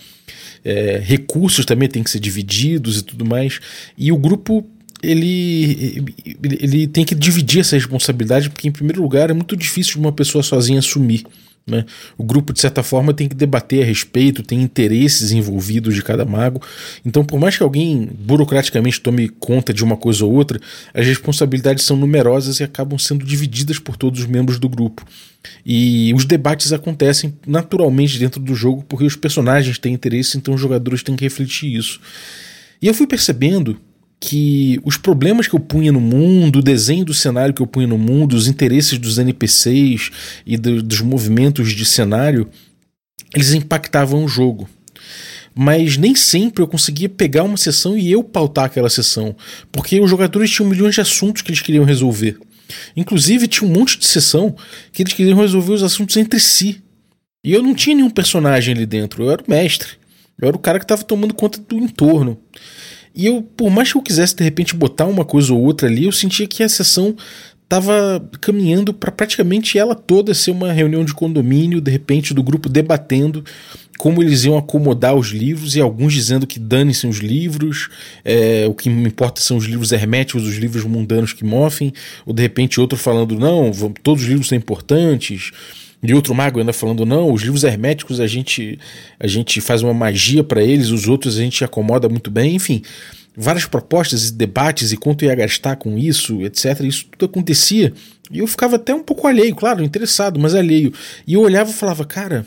É, 0.64 0.98
recursos 1.04 1.66
também 1.66 1.90
têm 1.90 2.02
que 2.02 2.10
ser 2.10 2.20
divididos 2.20 3.00
e 3.00 3.02
tudo 3.02 3.26
mais. 3.26 3.60
E 3.94 4.10
o 4.10 4.16
grupo 4.16 4.66
ele, 5.02 6.02
ele 6.42 6.86
tem 6.86 7.04
que 7.04 7.14
dividir 7.14 7.60
essa 7.60 7.76
responsabilidade, 7.76 8.48
porque, 8.48 8.66
em 8.66 8.72
primeiro 8.72 9.02
lugar, 9.02 9.28
é 9.28 9.34
muito 9.34 9.54
difícil 9.54 9.92
de 9.92 9.98
uma 9.98 10.12
pessoa 10.12 10.42
sozinha 10.42 10.78
assumir. 10.78 11.26
Né? 11.68 11.84
O 12.16 12.24
grupo, 12.24 12.52
de 12.52 12.60
certa 12.60 12.82
forma, 12.82 13.12
tem 13.12 13.28
que 13.28 13.34
debater 13.34 13.82
a 13.82 13.86
respeito, 13.86 14.42
tem 14.42 14.62
interesses 14.62 15.30
envolvidos 15.30 15.94
de 15.94 16.02
cada 16.02 16.24
mago. 16.24 16.60
Então, 17.04 17.24
por 17.24 17.38
mais 17.38 17.56
que 17.56 17.62
alguém 17.62 18.08
burocraticamente 18.18 19.00
tome 19.00 19.28
conta 19.28 19.72
de 19.72 19.84
uma 19.84 19.96
coisa 19.96 20.24
ou 20.24 20.32
outra, 20.32 20.58
as 20.94 21.06
responsabilidades 21.06 21.84
são 21.84 21.96
numerosas 21.96 22.60
e 22.60 22.64
acabam 22.64 22.98
sendo 22.98 23.24
divididas 23.24 23.78
por 23.78 23.96
todos 23.96 24.20
os 24.20 24.26
membros 24.26 24.58
do 24.58 24.68
grupo. 24.68 25.04
E 25.64 26.12
os 26.14 26.24
debates 26.24 26.72
acontecem 26.72 27.34
naturalmente 27.46 28.18
dentro 28.18 28.40
do 28.40 28.54
jogo 28.54 28.84
porque 28.88 29.04
os 29.04 29.16
personagens 29.16 29.78
têm 29.78 29.94
interesse, 29.94 30.36
então 30.36 30.54
os 30.54 30.60
jogadores 30.60 31.02
têm 31.02 31.16
que 31.16 31.24
refletir 31.24 31.74
isso. 31.74 32.00
E 32.80 32.86
eu 32.86 32.94
fui 32.94 33.06
percebendo 33.06 33.78
que 34.20 34.80
os 34.84 34.96
problemas 34.96 35.46
que 35.46 35.54
eu 35.54 35.60
punha 35.60 35.92
no 35.92 36.00
mundo, 36.00 36.58
o 36.58 36.62
desenho 36.62 37.04
do 37.04 37.14
cenário 37.14 37.54
que 37.54 37.62
eu 37.62 37.66
punha 37.66 37.86
no 37.86 37.98
mundo, 37.98 38.34
os 38.34 38.48
interesses 38.48 38.98
dos 38.98 39.18
NPCs 39.18 40.10
e 40.44 40.56
do, 40.56 40.82
dos 40.82 41.00
movimentos 41.00 41.72
de 41.72 41.84
cenário, 41.84 42.48
eles 43.34 43.54
impactavam 43.54 44.24
o 44.24 44.28
jogo. 44.28 44.68
Mas 45.54 45.96
nem 45.96 46.14
sempre 46.14 46.62
eu 46.62 46.68
conseguia 46.68 47.08
pegar 47.08 47.42
uma 47.42 47.56
sessão 47.56 47.96
e 47.96 48.10
eu 48.10 48.22
pautar 48.22 48.66
aquela 48.66 48.90
sessão, 48.90 49.34
porque 49.72 50.00
os 50.00 50.10
jogadores 50.10 50.50
tinham 50.50 50.68
milhões 50.68 50.94
de 50.94 51.00
assuntos 51.00 51.42
que 51.42 51.50
eles 51.50 51.62
queriam 51.62 51.84
resolver. 51.84 52.38
Inclusive, 52.96 53.48
tinha 53.48 53.68
um 53.68 53.72
monte 53.72 53.98
de 53.98 54.06
sessão 54.06 54.54
que 54.92 55.02
eles 55.02 55.12
queriam 55.12 55.38
resolver 55.38 55.72
os 55.72 55.82
assuntos 55.82 56.16
entre 56.16 56.38
si. 56.38 56.82
E 57.44 57.52
eu 57.52 57.62
não 57.62 57.74
tinha 57.74 57.96
nenhum 57.96 58.10
personagem 58.10 58.74
ali 58.74 58.84
dentro, 58.84 59.24
eu 59.24 59.30
era 59.30 59.42
o 59.42 59.50
mestre. 59.50 59.88
Eu 60.40 60.48
era 60.48 60.56
o 60.56 60.60
cara 60.60 60.78
que 60.78 60.84
estava 60.84 61.02
tomando 61.02 61.34
conta 61.34 61.58
do 61.60 61.76
entorno. 61.76 62.38
E 63.14 63.26
eu, 63.26 63.43
por 63.43 63.70
mais 63.70 63.90
que 63.90 63.99
eu 63.99 64.02
quisesse 64.02 64.37
de 64.37 64.44
repente 64.44 64.75
botar 64.75 65.06
uma 65.06 65.25
coisa 65.25 65.52
ou 65.52 65.60
outra 65.60 65.88
ali, 65.88 66.05
eu 66.05 66.12
sentia 66.12 66.46
que 66.46 66.62
a 66.62 66.69
sessão 66.69 67.16
estava 67.64 68.26
caminhando 68.40 68.94
para 68.94 69.12
praticamente 69.12 69.78
ela 69.78 69.94
toda 69.94 70.32
ser 70.32 70.52
uma 70.52 70.73
reunião 70.73 71.04
de 71.04 71.12
condomínio, 71.12 71.82
de 71.82 71.90
repente 71.90 72.32
do 72.32 72.42
grupo 72.42 72.68
debatendo 72.68 73.44
como 73.99 74.23
eles 74.23 74.44
iam 74.44 74.56
acomodar 74.56 75.14
os 75.16 75.28
livros 75.28 75.75
e 75.75 75.80
alguns 75.80 76.14
dizendo 76.14 76.47
que 76.47 76.59
dane-se 76.59 77.06
os 77.06 77.18
livros, 77.18 77.88
é, 78.25 78.64
o 78.66 78.73
que 78.73 78.88
me 78.88 79.09
importa 79.09 79.40
são 79.40 79.56
os 79.56 79.64
livros 79.64 79.90
herméticos, 79.90 80.47
os 80.47 80.54
livros 80.54 80.85
mundanos 80.85 81.32
que 81.32 81.44
mofem, 81.44 81.92
ou 82.25 82.32
de 82.32 82.40
repente 82.40 82.80
outro 82.80 82.97
falando 82.97 83.37
não, 83.37 83.73
todos 84.02 84.23
os 84.23 84.28
livros 84.28 84.49
são 84.49 84.56
importantes. 84.56 85.50
E 86.02 86.14
outro 86.14 86.35
mago 86.35 86.61
ainda 86.61 86.73
falando 86.73 87.05
não, 87.05 87.33
os 87.33 87.43
livros 87.43 87.64
herméticos 87.64 88.21
a 88.21 88.26
gente 88.26 88.78
a 89.19 89.26
gente 89.26 89.61
faz 89.61 89.83
uma 89.83 89.93
magia 89.93 90.45
para 90.45 90.62
eles, 90.62 90.90
os 90.90 91.09
outros 91.09 91.37
a 91.38 91.43
gente 91.43 91.64
acomoda 91.64 92.09
muito 92.09 92.31
bem, 92.31 92.55
enfim, 92.55 92.83
várias 93.37 93.67
propostas 93.67 94.28
e 94.28 94.33
debates 94.33 94.93
e 94.93 94.97
quanto 94.97 95.25
ia 95.25 95.35
gastar 95.35 95.76
com 95.76 95.99
isso, 95.99 96.40
etc. 96.43 96.81
Isso 96.81 97.07
tudo 97.11 97.28
acontecia 97.28 97.93
e 98.31 98.38
eu 98.38 98.47
ficava 98.47 98.76
até 98.76 98.95
um 98.95 99.02
pouco 99.02 99.26
alheio, 99.26 99.55
claro, 99.55 99.83
interessado, 99.83 100.38
mas 100.38 100.55
alheio. 100.55 100.93
E 101.26 101.35
eu 101.35 101.40
olhava 101.40 101.71
e 101.71 101.75
falava, 101.75 102.05
cara, 102.05 102.47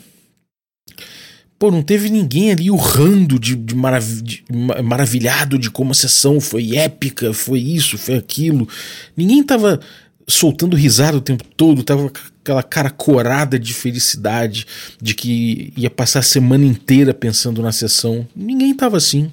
pô, 1.58 1.70
não 1.70 1.82
teve 1.82 2.08
ninguém 2.08 2.52
ali 2.52 2.70
urrando 2.70 3.38
de, 3.38 3.56
de, 3.56 3.74
marav 3.74 4.22
de, 4.22 4.44
maravilhado 4.84 5.58
de 5.58 5.70
como 5.70 5.90
a 5.90 5.94
sessão 5.94 6.40
foi 6.40 6.76
épica, 6.76 7.32
foi 7.32 7.60
isso, 7.60 7.98
foi 7.98 8.14
aquilo. 8.14 8.68
Ninguém 9.16 9.42
tava 9.42 9.80
soltando 10.26 10.76
risada 10.76 11.16
o 11.16 11.20
tempo 11.20 11.44
todo, 11.56 11.82
tava 11.82 12.10
aquela 12.42 12.62
cara 12.62 12.90
corada 12.90 13.58
de 13.58 13.74
felicidade, 13.74 14.66
de 15.00 15.14
que 15.14 15.72
ia 15.76 15.90
passar 15.90 16.20
a 16.20 16.22
semana 16.22 16.64
inteira 16.64 17.14
pensando 17.14 17.62
na 17.62 17.72
sessão. 17.72 18.26
Ninguém 18.34 18.74
tava 18.74 18.96
assim. 18.96 19.30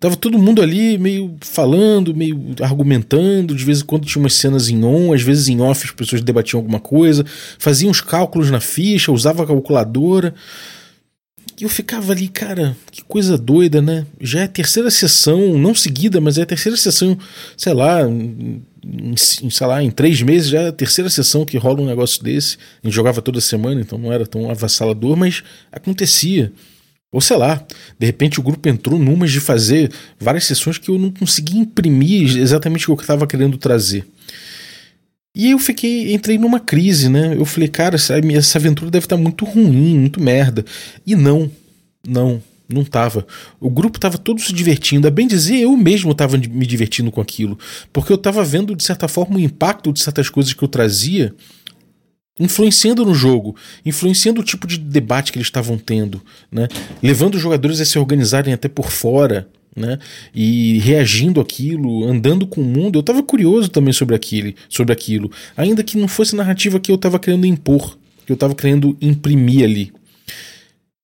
Tava 0.00 0.16
todo 0.16 0.38
mundo 0.38 0.60
ali 0.60 0.98
meio 0.98 1.34
falando, 1.40 2.14
meio 2.14 2.54
argumentando, 2.60 3.54
de 3.54 3.64
vez 3.64 3.80
em 3.80 3.84
quando 3.84 4.04
tinha 4.04 4.20
umas 4.20 4.34
cenas 4.34 4.68
em 4.68 4.84
on, 4.84 5.14
às 5.14 5.22
vezes 5.22 5.48
em 5.48 5.60
off 5.62 5.84
as 5.84 5.92
pessoas 5.92 6.20
debatiam 6.20 6.58
alguma 6.58 6.80
coisa, 6.80 7.24
faziam 7.58 7.90
os 7.90 8.02
cálculos 8.02 8.50
na 8.50 8.60
ficha, 8.60 9.12
usava 9.12 9.44
a 9.44 9.46
calculadora. 9.46 10.34
E 11.58 11.62
eu 11.62 11.68
ficava 11.70 12.12
ali, 12.12 12.28
cara, 12.28 12.76
que 12.90 13.02
coisa 13.04 13.38
doida, 13.38 13.80
né? 13.80 14.04
Já 14.20 14.40
é 14.40 14.44
a 14.44 14.48
terceira 14.48 14.90
sessão, 14.90 15.56
não 15.56 15.74
seguida, 15.74 16.20
mas 16.20 16.36
é 16.36 16.42
a 16.42 16.46
terceira 16.46 16.76
sessão, 16.76 17.16
sei 17.56 17.72
lá, 17.72 18.00
em, 18.84 19.50
sei 19.50 19.66
lá, 19.66 19.82
em 19.82 19.90
três 19.90 20.20
meses 20.22 20.48
já 20.48 20.60
é 20.60 20.68
a 20.68 20.72
terceira 20.72 21.08
sessão 21.08 21.44
que 21.44 21.56
rola 21.56 21.80
um 21.80 21.86
negócio 21.86 22.22
desse. 22.22 22.58
A 22.82 22.86
gente 22.86 22.94
jogava 22.94 23.22
toda 23.22 23.40
semana, 23.40 23.80
então 23.80 23.98
não 23.98 24.12
era 24.12 24.26
tão 24.26 24.50
avassalador, 24.50 25.16
mas 25.16 25.42
acontecia. 25.72 26.52
Ou 27.10 27.20
sei 27.20 27.36
lá, 27.36 27.64
de 27.98 28.06
repente 28.06 28.40
o 28.40 28.42
grupo 28.42 28.68
entrou 28.68 28.98
numas 28.98 29.30
de 29.30 29.40
fazer 29.40 29.90
várias 30.18 30.44
sessões 30.44 30.78
que 30.78 30.90
eu 30.90 30.98
não 30.98 31.10
consegui 31.10 31.58
imprimir 31.58 32.36
exatamente 32.36 32.84
o 32.84 32.96
que 32.96 33.00
eu 33.00 33.04
estava 33.04 33.26
querendo 33.26 33.56
trazer. 33.56 34.04
E 35.36 35.50
eu 35.50 35.58
fiquei, 35.58 36.12
entrei 36.12 36.38
numa 36.38 36.60
crise, 36.60 37.08
né? 37.08 37.34
Eu 37.36 37.44
falei, 37.44 37.68
cara, 37.68 37.96
essa, 37.96 38.14
essa 38.18 38.58
aventura 38.58 38.90
deve 38.90 39.06
estar 39.06 39.16
tá 39.16 39.22
muito 39.22 39.44
ruim, 39.44 39.98
muito 39.98 40.20
merda. 40.20 40.64
E 41.04 41.16
não, 41.16 41.50
não, 42.06 42.40
não 42.74 42.84
tava. 42.84 43.26
O 43.60 43.70
grupo 43.70 43.98
tava 43.98 44.18
todo 44.18 44.40
se 44.40 44.52
divertindo. 44.52 45.06
A 45.06 45.10
bem 45.10 45.26
dizer, 45.26 45.60
eu 45.60 45.76
mesmo 45.76 46.14
tava 46.14 46.36
me 46.36 46.66
divertindo 46.66 47.10
com 47.10 47.20
aquilo. 47.20 47.58
Porque 47.92 48.12
eu 48.12 48.18
tava 48.18 48.44
vendo, 48.44 48.74
de 48.74 48.82
certa 48.82 49.08
forma, 49.08 49.36
o 49.36 49.40
impacto 49.40 49.92
de 49.92 50.02
certas 50.02 50.28
coisas 50.28 50.52
que 50.52 50.62
eu 50.62 50.68
trazia 50.68 51.34
influenciando 52.38 53.04
no 53.04 53.14
jogo, 53.14 53.54
influenciando 53.86 54.40
o 54.40 54.44
tipo 54.44 54.66
de 54.66 54.76
debate 54.76 55.30
que 55.30 55.38
eles 55.38 55.46
estavam 55.46 55.78
tendo, 55.78 56.20
né? 56.50 56.66
levando 57.00 57.36
os 57.36 57.40
jogadores 57.40 57.80
a 57.80 57.84
se 57.84 57.96
organizarem 57.96 58.52
até 58.52 58.68
por 58.68 58.90
fora, 58.90 59.48
né? 59.76 59.98
E 60.34 60.78
reagindo 60.78 61.40
aquilo, 61.40 62.04
andando 62.04 62.46
com 62.46 62.60
o 62.60 62.64
mundo. 62.64 62.96
Eu 62.96 63.00
estava 63.00 63.22
curioso 63.22 63.68
também 63.68 63.92
sobre 63.92 64.14
aquilo, 64.14 64.54
sobre 64.68 64.92
aquilo, 64.92 65.30
ainda 65.56 65.82
que 65.82 65.98
não 65.98 66.06
fosse 66.06 66.34
a 66.34 66.38
narrativa 66.38 66.78
que 66.78 66.90
eu 66.90 66.96
estava 66.96 67.18
querendo 67.18 67.46
impor, 67.46 67.98
que 68.24 68.30
eu 68.30 68.34
estava 68.34 68.54
querendo 68.54 68.96
imprimir 69.00 69.64
ali. 69.64 69.92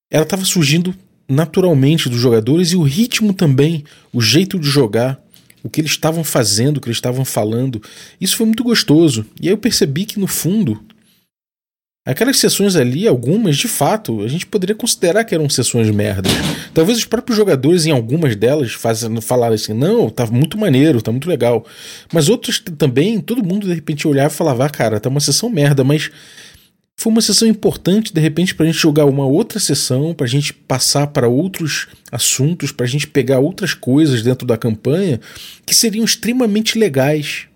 Ela 0.09 0.23
estava 0.23 0.45
surgindo 0.45 0.95
naturalmente 1.31 2.09
dos 2.09 2.19
jogadores 2.19 2.71
e 2.71 2.75
o 2.75 2.83
ritmo 2.83 3.33
também, 3.33 3.83
o 4.13 4.21
jeito 4.21 4.59
de 4.59 4.67
jogar, 4.67 5.19
o 5.63 5.69
que 5.69 5.81
eles 5.81 5.91
estavam 5.91 6.23
fazendo, 6.23 6.77
o 6.77 6.81
que 6.81 6.87
eles 6.87 6.97
estavam 6.97 7.23
falando. 7.23 7.81
Isso 8.19 8.37
foi 8.37 8.45
muito 8.45 8.63
gostoso. 8.63 9.25
E 9.39 9.47
aí 9.47 9.53
eu 9.53 9.57
percebi 9.57 10.05
que 10.05 10.19
no 10.19 10.27
fundo 10.27 10.83
Aquelas 12.03 12.39
sessões 12.39 12.75
ali, 12.75 13.07
algumas, 13.07 13.55
de 13.57 13.67
fato, 13.67 14.23
a 14.23 14.27
gente 14.27 14.47
poderia 14.47 14.75
considerar 14.75 15.23
que 15.23 15.35
eram 15.35 15.47
sessões 15.47 15.87
merdas. 15.91 16.31
Talvez 16.73 16.97
os 16.97 17.05
próprios 17.05 17.37
jogadores, 17.37 17.85
em 17.85 17.91
algumas 17.91 18.35
delas, 18.35 18.71
fazendo, 18.71 19.21
falaram 19.21 19.53
assim: 19.53 19.73
não, 19.73 20.09
tá 20.09 20.25
muito 20.25 20.57
maneiro, 20.57 20.99
tá 20.99 21.11
muito 21.11 21.29
legal. 21.29 21.63
Mas 22.11 22.27
outros 22.27 22.59
também, 22.59 23.19
todo 23.19 23.45
mundo 23.45 23.67
de 23.67 23.73
repente 23.75 24.07
olhava 24.07 24.33
e 24.33 24.35
falava: 24.35 24.65
ah, 24.65 24.69
cara, 24.69 24.99
tá 24.99 25.09
uma 25.09 25.19
sessão 25.19 25.47
merda, 25.47 25.83
mas 25.83 26.09
foi 26.97 27.11
uma 27.11 27.21
sessão 27.21 27.47
importante, 27.47 28.13
de 28.13 28.21
repente, 28.21 28.53
pra 28.53 28.65
gente 28.65 28.77
jogar 28.77 29.05
uma 29.05 29.25
outra 29.25 29.59
sessão, 29.59 30.13
pra 30.13 30.27
gente 30.27 30.53
passar 30.53 31.07
para 31.07 31.27
outros 31.27 31.87
assuntos, 32.11 32.71
pra 32.71 32.85
gente 32.85 33.07
pegar 33.07 33.39
outras 33.39 33.73
coisas 33.73 34.21
dentro 34.21 34.45
da 34.45 34.57
campanha 34.57 35.19
que 35.65 35.73
seriam 35.73 36.05
extremamente 36.05 36.77
legais 36.77 37.47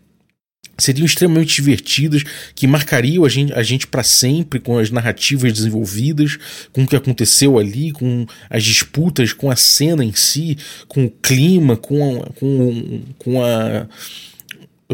seriam 0.77 1.05
extremamente 1.05 1.55
divertidas, 1.55 2.23
que 2.53 2.67
marcariam 2.67 3.23
a 3.23 3.29
gente, 3.29 3.53
a 3.53 3.63
gente 3.63 3.87
para 3.87 4.03
sempre 4.03 4.59
com 4.59 4.77
as 4.77 4.91
narrativas 4.91 5.53
desenvolvidas, 5.53 6.37
com 6.73 6.83
o 6.83 6.87
que 6.87 6.95
aconteceu 6.95 7.57
ali, 7.57 7.91
com 7.91 8.25
as 8.49 8.63
disputas, 8.63 9.31
com 9.31 9.49
a 9.49 9.55
cena 9.55 10.03
em 10.03 10.13
si, 10.13 10.57
com 10.87 11.05
o 11.05 11.09
clima, 11.09 11.77
com 11.77 12.21
a, 12.21 12.25
com, 12.31 13.01
com 13.17 13.43
a 13.43 13.87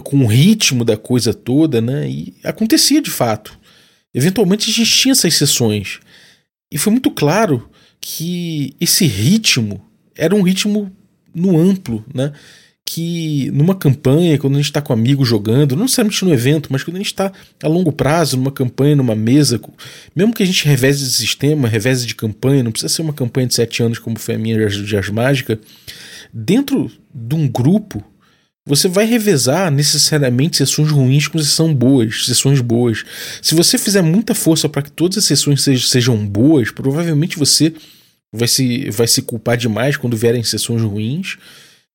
com 0.04 0.24
o 0.24 0.28
ritmo 0.28 0.86
da 0.86 0.96
coisa 0.96 1.34
toda, 1.34 1.82
né? 1.82 2.10
E 2.10 2.34
acontecia 2.46 3.02
de 3.02 3.10
fato. 3.10 3.60
Eventualmente 4.14 4.70
a 4.70 4.74
gente 4.74 4.92
tinha 4.92 5.12
essas 5.12 5.34
sessões. 5.36 6.00
E 6.72 6.78
foi 6.78 6.92
muito 6.92 7.12
claro 7.12 7.70
que 8.00 8.76
esse 8.80 9.06
ritmo 9.06 9.82
era 10.16 10.36
um 10.36 10.42
ritmo 10.42 10.92
no 11.34 11.58
amplo, 11.58 12.06
né? 12.14 12.34
que 12.94 13.50
numa 13.52 13.74
campanha, 13.74 14.38
quando 14.38 14.56
a 14.56 14.58
gente 14.58 14.66
está 14.66 14.82
com 14.82 14.92
amigos 14.92 15.28
jogando, 15.28 15.76
não 15.76 15.84
necessariamente 15.84 16.26
no 16.26 16.34
evento, 16.34 16.68
mas 16.72 16.84
quando 16.84 16.96
a 16.96 17.00
gente 17.00 17.08
está 17.08 17.32
a 17.64 17.68
longo 17.68 17.92
prazo, 17.92 18.36
numa 18.36 18.52
campanha, 18.52 18.98
numa 18.98 19.16
mesa, 19.16 19.62
mesmo 20.14 20.34
que 20.34 20.44
a 20.44 20.46
gente 20.46 20.66
reveze 20.66 21.06
de 21.06 21.12
sistema, 21.12 21.70
reveze 21.70 22.06
de 22.06 22.16
campanha, 22.16 22.64
não 22.64 22.72
precisa 22.72 22.94
ser 22.94 23.02
uma 23.02 23.14
campanha 23.14 23.48
de 23.48 23.54
sete 23.54 23.82
anos 23.82 23.98
como 23.98 24.20
foi 24.20 24.36
a 24.36 24.38
minha 24.38 24.68
de 24.68 24.98
As 24.98 25.10
Mágica, 25.10 25.58
dentro 26.34 26.92
de 27.14 27.34
um 27.34 27.48
grupo, 27.48 28.04
você 28.66 28.88
vai 28.88 29.06
revezar 29.06 29.72
necessariamente 29.72 30.58
sessões 30.58 30.90
ruins 30.90 31.28
com 31.28 31.40
sessões 31.40 31.76
boas, 31.76 32.26
sessões 32.26 32.62
boas. 32.62 33.04
Se 33.42 33.56
você 33.56 33.78
fizer 33.78 34.02
muita 34.02 34.36
força 34.36 34.70
para 34.70 34.82
que 34.82 34.92
todas 34.92 35.18
as 35.18 35.26
sessões 35.26 35.64
sejam 35.64 36.26
boas, 36.26 36.72
provavelmente 36.72 37.38
você 37.38 37.74
vai 38.32 38.48
se, 38.48 38.90
vai 38.92 39.08
se 39.08 39.22
culpar 39.22 39.58
demais 39.58 39.98
quando 39.98 40.16
vierem 40.16 40.44
sessões 40.44 40.82
ruins 40.82 41.38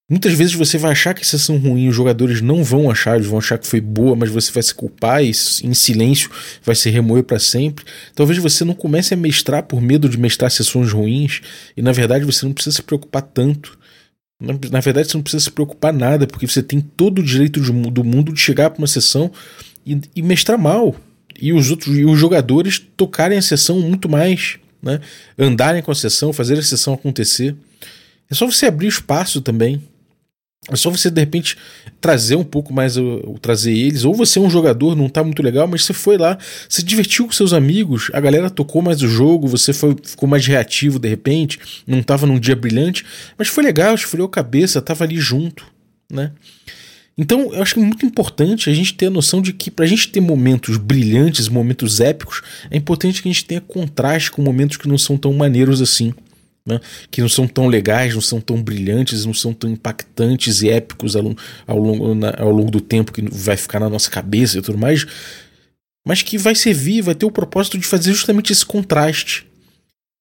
Muitas 0.09 0.35
vezes 0.35 0.55
você 0.55 0.79
vai 0.79 0.93
achar 0.93 1.15
que 1.15 1.23
a 1.23 1.25
sessão 1.25 1.59
ruim, 1.59 1.89
os 1.89 1.97
jogadores 1.97 2.41
não 2.41 2.63
vão 2.63 2.89
achar, 2.89 3.17
eles 3.17 3.27
vão 3.27 3.41
achar 3.41 3.59
que 3.59 3.67
foi 3.67 3.81
boa, 3.81 4.15
mas 4.15 4.31
você 4.31 4.53
vai 4.53 4.63
se 4.63 4.73
culpar 4.73 5.25
e 5.25 5.31
em 5.31 5.75
silêncio 5.75 6.31
vai 6.63 6.77
se 6.77 6.89
remoer 6.89 7.25
para 7.25 7.41
sempre. 7.41 7.85
Talvez 8.15 8.39
você 8.39 8.65
não 8.65 8.73
comece 8.73 9.15
a 9.15 9.17
mestrar 9.17 9.65
por 9.65 9.81
medo 9.81 10.09
de 10.09 10.17
mestrar 10.17 10.49
sessões 10.49 10.93
ruins 10.93 11.41
e 11.77 11.83
na 11.83 11.91
verdade 11.91 12.25
você 12.25 12.47
não 12.47 12.53
precisa 12.53 12.77
se 12.77 12.83
preocupar 12.85 13.23
tanto. 13.23 13.77
Na, 14.39 14.81
verdade 14.81 15.09
você 15.09 15.17
não 15.17 15.23
precisa 15.23 15.45
se 15.45 15.51
preocupar 15.51 15.93
nada, 15.93 16.27
porque 16.27 16.47
você 16.47 16.63
tem 16.63 16.81
todo 16.81 17.21
o 17.21 17.23
direito 17.23 17.61
do 17.91 18.05
mundo 18.05 18.33
de 18.33 18.41
chegar 18.41 18.69
para 18.71 18.79
uma 18.79 18.87
sessão 18.87 19.33
e, 19.85 19.99
e 20.15 20.23
mestrar 20.23 20.59
mal. 20.59 20.95
E 21.41 21.53
os 21.53 21.71
outros 21.71 21.97
e 21.97 22.05
os 22.05 22.19
jogadores 22.19 22.79
tocarem 22.97 23.39
a 23.39 23.43
sessão 23.43 23.81
muito 23.81 24.09
mais, 24.09 24.59
né? 24.83 25.01
Andarem 25.39 25.83
com 25.83 25.91
a 25.91 25.95
sessão, 25.95 26.33
fazer 26.33 26.59
a 26.59 26.63
sessão 26.63 26.95
acontecer. 26.95 27.55
É 28.31 28.35
só 28.35 28.47
você 28.47 28.67
abrir 28.67 28.89
espaço 28.89 29.41
também 29.41 29.83
é 30.71 30.77
só 30.77 30.91
você 30.91 31.11
de 31.11 31.21
repente 31.21 31.57
trazer 32.01 32.37
um 32.37 32.45
pouco 32.45 32.73
mais 32.73 32.97
o, 32.97 33.37
trazer 33.41 33.73
eles, 33.73 34.05
ou 34.05 34.15
você 34.15 34.39
é 34.39 34.43
um 34.43 34.51
jogador, 34.51 34.97
não 34.97 35.09
tá 35.09 35.23
muito 35.23 35.43
legal, 35.43 35.67
mas 35.69 35.85
você 35.85 35.93
foi 35.93 36.19
lá, 36.19 36.37
se 36.69 36.83
divertiu 36.83 37.27
com 37.27 37.33
seus 37.33 37.53
amigos, 37.53 38.11
a 38.13 38.21
galera 38.21 38.51
tocou 38.51 38.83
mais 38.83 39.01
o 39.03 39.09
jogo, 39.09 39.47
você 39.47 39.73
foi, 39.73 39.97
ficou 40.03 40.29
mais 40.29 40.47
reativo 40.47 40.99
de 40.99 41.09
repente, 41.09 41.59
não 41.87 42.03
tava 42.03 42.27
num 42.27 42.39
dia 42.39 42.57
brilhante, 42.57 43.05
mas 43.39 43.49
foi 43.49 43.63
legal, 43.63 43.95
esfriou 43.95 44.27
a 44.27 44.31
cabeça, 44.31 44.83
tava 44.83 45.05
ali 45.05 45.17
junto, 45.17 45.65
né? 46.11 46.33
Então, 47.19 47.55
eu 47.55 47.63
acho 47.63 47.73
que 47.73 47.81
é 47.81 47.83
muito 47.83 48.05
importante 48.05 48.69
a 48.69 48.75
gente 48.75 48.93
ter 48.93 49.07
a 49.07 49.11
noção 49.11 49.41
de 49.41 49.51
que, 49.51 49.71
para 49.71 49.87
a 49.87 49.89
gente 49.89 50.11
ter 50.11 50.21
momentos 50.21 50.77
brilhantes, 50.77 51.49
momentos 51.49 51.99
épicos, 51.99 52.43
é 52.71 52.77
importante 52.77 53.23
que 53.23 53.29
a 53.29 53.33
gente 53.33 53.47
tenha 53.47 53.61
contraste 53.61 54.31
com 54.31 54.43
momentos 54.43 54.77
que 54.77 54.87
não 54.87 54.99
são 54.99 55.17
tão 55.17 55.33
maneiros 55.33 55.81
assim 55.81 56.13
né? 56.67 56.81
que 57.11 57.21
não 57.21 57.29
são 57.29 57.47
tão 57.47 57.69
legais, 57.69 58.15
não 58.15 58.21
são 58.21 58.41
tão 58.41 58.61
brilhantes, 58.61 59.25
não 59.25 59.33
são 59.33 59.55
tão 59.55 59.71
impactantes 59.71 60.63
e 60.63 60.69
épicos 60.69 61.15
ao, 61.15 61.35
ao, 61.67 61.79
longo, 61.79 62.15
na, 62.15 62.35
ao 62.37 62.51
longo 62.51 62.71
do 62.71 62.81
tempo 62.81 63.13
que 63.13 63.23
vai 63.23 63.57
ficar 63.57 63.79
na 63.79 63.89
nossa 63.89 64.11
cabeça 64.11 64.59
e 64.59 64.63
tudo 64.63 64.77
mais, 64.77 65.07
mas 66.07 66.23
que 66.23 66.37
vai 66.37 66.55
servir, 66.55 67.03
vai 67.03 67.15
ter 67.15 67.25
o 67.25 67.31
propósito 67.31 67.79
de 67.79 67.87
fazer 67.87 68.13
justamente 68.13 68.53
esse 68.53 68.67
contraste. 68.67 69.47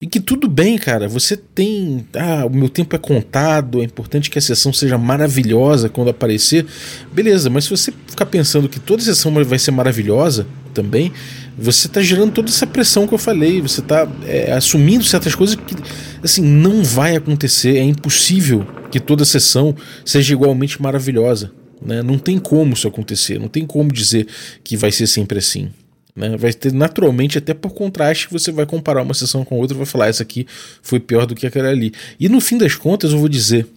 E 0.01 0.07
que 0.07 0.19
tudo 0.19 0.49
bem, 0.49 0.77
cara, 0.77 1.07
você 1.07 1.37
tem. 1.37 2.05
Ah, 2.13 2.45
o 2.45 2.49
meu 2.49 2.67
tempo 2.67 2.95
é 2.95 2.99
contado, 2.99 3.81
é 3.81 3.85
importante 3.85 4.29
que 4.29 4.37
a 4.37 4.41
sessão 4.41 4.73
seja 4.73 4.97
maravilhosa 4.97 5.87
quando 5.87 6.09
aparecer. 6.09 6.65
Beleza, 7.13 7.49
mas 7.49 7.63
se 7.63 7.69
você 7.69 7.93
ficar 8.05 8.25
pensando 8.25 8.67
que 8.67 8.79
toda 8.79 9.01
sessão 9.01 9.33
vai 9.45 9.57
ser 9.57 9.71
maravilhosa 9.71 10.45
também, 10.73 11.13
você 11.57 11.87
está 11.87 12.01
gerando 12.01 12.33
toda 12.33 12.49
essa 12.49 12.67
pressão 12.67 13.07
que 13.07 13.13
eu 13.13 13.17
falei, 13.17 13.61
você 13.61 13.79
está 13.79 14.07
é, 14.25 14.51
assumindo 14.51 15.03
certas 15.03 15.33
coisas 15.33 15.55
que 15.55 15.75
assim 16.21 16.41
não 16.41 16.83
vai 16.83 17.15
acontecer, 17.15 17.77
é 17.77 17.83
impossível 17.83 18.65
que 18.91 18.99
toda 18.99 19.23
sessão 19.25 19.75
seja 20.03 20.33
igualmente 20.33 20.81
maravilhosa, 20.81 21.51
né? 21.81 22.01
Não 22.01 22.17
tem 22.17 22.37
como 22.37 22.73
isso 22.73 22.87
acontecer, 22.87 23.39
não 23.39 23.47
tem 23.47 23.65
como 23.65 23.91
dizer 23.91 24.27
que 24.63 24.75
vai 24.75 24.91
ser 24.91 25.07
sempre 25.07 25.39
assim. 25.39 25.69
Né? 26.15 26.37
Vai 26.37 26.53
ter 26.53 26.71
naturalmente, 26.71 27.37
até 27.37 27.53
por 27.53 27.73
contraste, 27.73 28.27
você 28.31 28.51
vai 28.51 28.65
comparar 28.65 29.01
uma 29.01 29.13
sessão 29.13 29.43
com 29.43 29.57
outra 29.57 29.75
e 29.75 29.77
vai 29.77 29.85
falar: 29.85 30.07
essa 30.07 30.23
aqui 30.23 30.47
foi 30.81 30.99
pior 30.99 31.25
do 31.25 31.35
que 31.35 31.45
aquela 31.45 31.69
ali. 31.69 31.91
E 32.17 32.29
no 32.29 32.39
fim 32.39 32.57
das 32.57 32.75
contas, 32.75 33.11
eu 33.11 33.19
vou 33.19 33.27
dizer: 33.27 33.67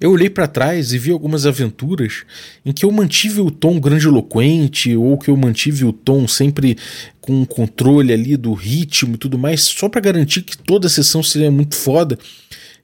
eu 0.00 0.12
olhei 0.12 0.30
para 0.30 0.46
trás 0.46 0.92
e 0.92 0.98
vi 0.98 1.10
algumas 1.10 1.44
aventuras 1.44 2.24
em 2.64 2.72
que 2.72 2.84
eu 2.84 2.90
mantive 2.92 3.40
o 3.40 3.50
tom 3.50 3.80
grandiloquente 3.80 4.94
ou 4.96 5.18
que 5.18 5.28
eu 5.28 5.36
mantive 5.36 5.84
o 5.84 5.92
tom 5.92 6.28
sempre 6.28 6.76
com 7.20 7.44
controle 7.44 8.12
ali 8.12 8.36
do 8.36 8.52
ritmo 8.52 9.16
e 9.16 9.18
tudo 9.18 9.36
mais, 9.36 9.62
só 9.62 9.88
para 9.88 10.00
garantir 10.00 10.42
que 10.42 10.56
toda 10.56 10.86
a 10.86 10.90
sessão 10.90 11.22
seria 11.22 11.50
muito 11.50 11.74
foda. 11.74 12.16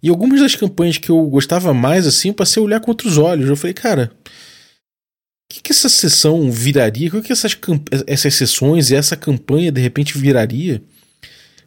E 0.03 0.09
algumas 0.09 0.41
das 0.41 0.57
campanhas 0.57 0.99
que 0.99 1.09
eu 1.09 1.23
gostava 1.27 1.73
mais 1.73 2.07
assim, 2.07 2.29
eu 2.29 2.35
passei 2.35 2.61
a 2.61 2.65
olhar 2.65 2.81
com 2.81 2.91
outros 2.91 3.17
olhos. 3.17 3.49
Eu 3.49 3.57
falei, 3.57 3.73
cara, 3.73 4.13
o 4.27 5.55
que, 5.55 5.63
que 5.63 5.73
essa 5.73 5.89
sessão 5.89 6.51
viraria? 6.51 7.09
O 7.09 7.13
que, 7.13 7.23
que 7.23 7.33
essas, 7.33 7.57
essas 8.07 8.35
sessões 8.35 8.91
e 8.91 8.97
essa 8.97 9.17
campanha 9.17 9.71
de 9.71 9.81
repente 9.81 10.19
viraria? 10.19 10.83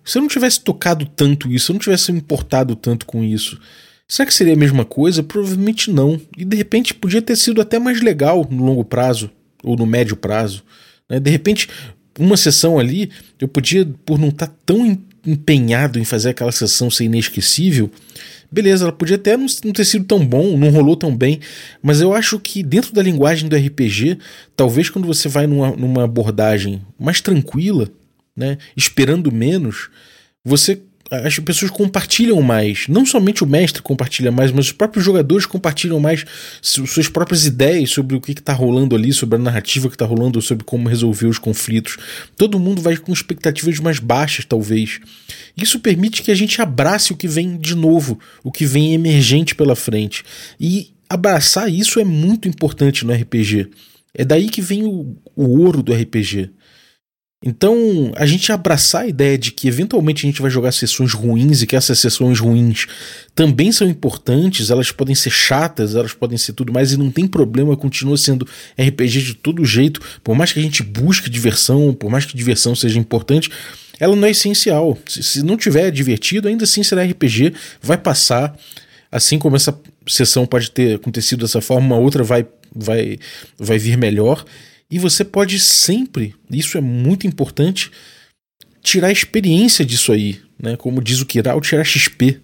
Se 0.04 0.18
eu 0.18 0.22
não 0.22 0.30
tivesse 0.30 0.60
tocado 0.60 1.06
tanto 1.06 1.52
isso, 1.52 1.66
se 1.66 1.72
eu 1.72 1.74
não 1.76 1.80
tivesse 1.80 2.12
me 2.12 2.20
importado 2.20 2.76
tanto 2.76 3.06
com 3.06 3.24
isso, 3.24 3.60
Será 4.08 4.26
que 4.26 4.34
seria 4.34 4.54
a 4.54 4.58
mesma 4.58 4.86
coisa? 4.86 5.22
Provavelmente 5.22 5.92
não. 5.92 6.20
E 6.38 6.46
de 6.46 6.56
repente 6.56 6.94
podia 6.94 7.22
ter 7.22 7.36
sido 7.36 7.62
até 7.62 7.78
mais 7.78 8.02
legal 8.02 8.48
no 8.50 8.66
longo 8.66 8.86
prazo 8.86 9.30
ou 9.64 9.76
no 9.76 9.86
médio 9.86 10.16
prazo. 10.16 10.64
Né? 11.10 11.20
De 11.20 11.30
repente, 11.30 11.68
uma 12.18 12.38
sessão 12.38 12.80
ali, 12.80 13.10
eu 13.40 13.48
podia, 13.48 13.88
por 14.06 14.18
não 14.18 14.30
estar 14.30 14.48
tá 14.48 14.54
tão 14.66 14.98
empenhado 15.26 16.00
em 16.00 16.06
fazer 16.06 16.30
aquela 16.30 16.54
sessão 16.54 16.90
ser 16.90 17.04
inesquecível, 17.04 17.92
beleza, 18.50 18.86
ela 18.86 18.94
podia 18.94 19.18
até 19.18 19.36
não 19.36 19.74
ter 19.74 19.84
sido 19.84 20.06
tão 20.06 20.26
bom, 20.26 20.58
não 20.58 20.70
rolou 20.70 20.96
tão 20.96 21.16
bem, 21.16 21.42
mas 21.82 22.00
eu 22.00 22.14
acho 22.14 22.40
que 22.40 22.64
dentro 22.64 22.94
da 22.94 23.02
linguagem 23.02 23.50
do 23.50 23.56
RPG, 23.56 24.20
talvez 24.56 24.90
quando 24.90 25.06
você 25.06 25.28
vai 25.28 25.46
numa, 25.46 25.72
numa 25.72 26.06
abordagem 26.06 26.82
mais 26.98 27.20
tranquila, 27.20 27.90
né, 28.34 28.58
esperando 28.76 29.32
menos, 29.34 29.90
você 30.46 30.82
as 31.10 31.40
pessoas 31.40 31.72
compartilham 31.72 32.42
mais. 32.42 32.88
Não 32.88 33.06
somente 33.06 33.44
o 33.44 33.48
mestre 33.48 33.82
compartilha 33.82 34.32
mais, 34.32 34.52
mas 34.52 34.66
os 34.66 34.72
próprios 34.72 35.06
jogadores 35.06 35.46
compartilham 35.46 36.00
mais 36.00 36.26
suas 36.62 37.08
próprias 37.08 37.46
ideias 37.46 37.92
sobre 37.92 38.16
o 38.16 38.22
que 38.22 38.32
está 38.32 38.54
rolando 38.54 38.96
ali, 38.96 39.14
sobre 39.14 39.36
a 39.36 39.40
narrativa 39.40 39.88
que 39.88 39.96
está 39.96 40.06
rolando, 40.06 40.42
sobre 40.42 40.64
como 40.66 40.90
resolver 40.90 41.28
os 41.28 41.40
conflitos. 41.40 41.98
Todo 42.36 42.60
mundo 42.60 42.82
vai 42.82 42.98
com 42.98 43.14
expectativas 43.14 43.80
mais 43.80 44.00
baixas, 44.00 44.46
talvez. 44.46 45.00
Isso 45.56 45.80
permite 45.80 46.22
que 46.22 46.32
a 46.32 46.36
gente 46.36 46.62
abrace 46.62 47.14
o 47.14 47.18
que 47.18 47.28
vem 47.28 47.58
de 47.58 47.76
novo, 47.76 48.20
o 48.44 48.52
que 48.52 48.66
vem 48.66 48.94
emergente 48.94 49.56
pela 49.56 49.76
frente. 49.76 50.24
E 50.60 50.92
abraçar 51.10 51.72
isso 51.72 52.00
é 52.00 52.04
muito 52.04 52.48
importante 52.48 53.06
no 53.06 53.14
RPG. 53.14 53.70
É 54.14 54.26
daí 54.26 54.50
que 54.50 54.62
vem 54.62 54.84
o, 54.84 55.16
o 55.36 55.60
ouro 55.60 55.84
do 55.84 55.94
RPG. 55.94 56.50
Então, 57.46 58.12
a 58.16 58.26
gente 58.26 58.52
abraçar 58.52 59.04
a 59.04 59.08
ideia 59.08 59.38
de 59.38 59.52
que 59.52 59.68
eventualmente 59.68 60.26
a 60.26 60.30
gente 60.30 60.42
vai 60.42 60.50
jogar 60.50 60.72
sessões 60.72 61.14
ruins 61.14 61.62
e 61.62 61.68
que 61.68 61.76
essas 61.76 62.00
sessões 62.00 62.40
ruins 62.40 62.88
também 63.36 63.72
são 63.72 63.88
importantes, 63.88 64.72
elas 64.72 64.90
podem 64.92 65.14
ser 65.14 65.30
chatas, 65.30 65.94
elas 65.94 66.14
podem 66.14 66.38
ser 66.38 66.54
tudo 66.54 66.74
mais, 66.74 66.92
e 66.92 66.98
não 66.98 67.12
tem 67.12 67.28
problema, 67.28 67.78
continua 67.78 68.18
sendo 68.18 68.48
RPG 68.76 69.22
de 69.22 69.34
todo 69.36 69.64
jeito, 69.64 70.02
por 70.24 70.36
mais 70.36 70.52
que 70.52 70.60
a 70.60 70.64
gente 70.64 70.82
busque 70.82 71.30
diversão, 71.30 71.94
por 71.94 72.10
mais 72.10 72.26
que 72.26 72.36
diversão 72.36 72.76
seja 72.76 72.98
importante, 72.98 73.52
ela 74.00 74.16
não 74.16 74.28
é 74.28 74.32
essencial. 74.32 74.98
Se, 75.06 75.22
se 75.22 75.44
não 75.44 75.58
tiver 75.58 75.92
divertido, 75.92 76.48
ainda 76.48 76.64
assim 76.64 76.82
será 76.82 77.04
RPG, 77.04 77.54
vai 77.82 77.98
passar. 77.98 78.58
Assim 79.12 79.40
como 79.40 79.56
essa 79.56 79.80
sessão 80.08 80.46
pode 80.46 80.72
ter 80.72 80.96
acontecido 80.96 81.42
dessa 81.42 81.62
forma, 81.62 81.96
uma 81.96 81.98
outra 81.98 82.24
vai, 82.24 82.46
vai, 82.76 83.18
vai 83.58 83.78
vir 83.78 83.98
melhor. 83.98 84.44
E 84.90 84.98
você 84.98 85.24
pode 85.24 85.60
sempre, 85.60 86.34
isso 86.50 86.78
é 86.78 86.82
muito 86.82 87.28
importante, 87.28 87.92
tirar 88.82 89.12
experiência 89.12 89.86
disso 89.86 90.12
aí, 90.12 90.40
né? 90.62 90.78
Como 90.78 91.02
diz 91.02 91.20
o 91.22 91.26
Kiral, 91.26 91.60
tirar 91.60 91.84
XP. 91.84 92.40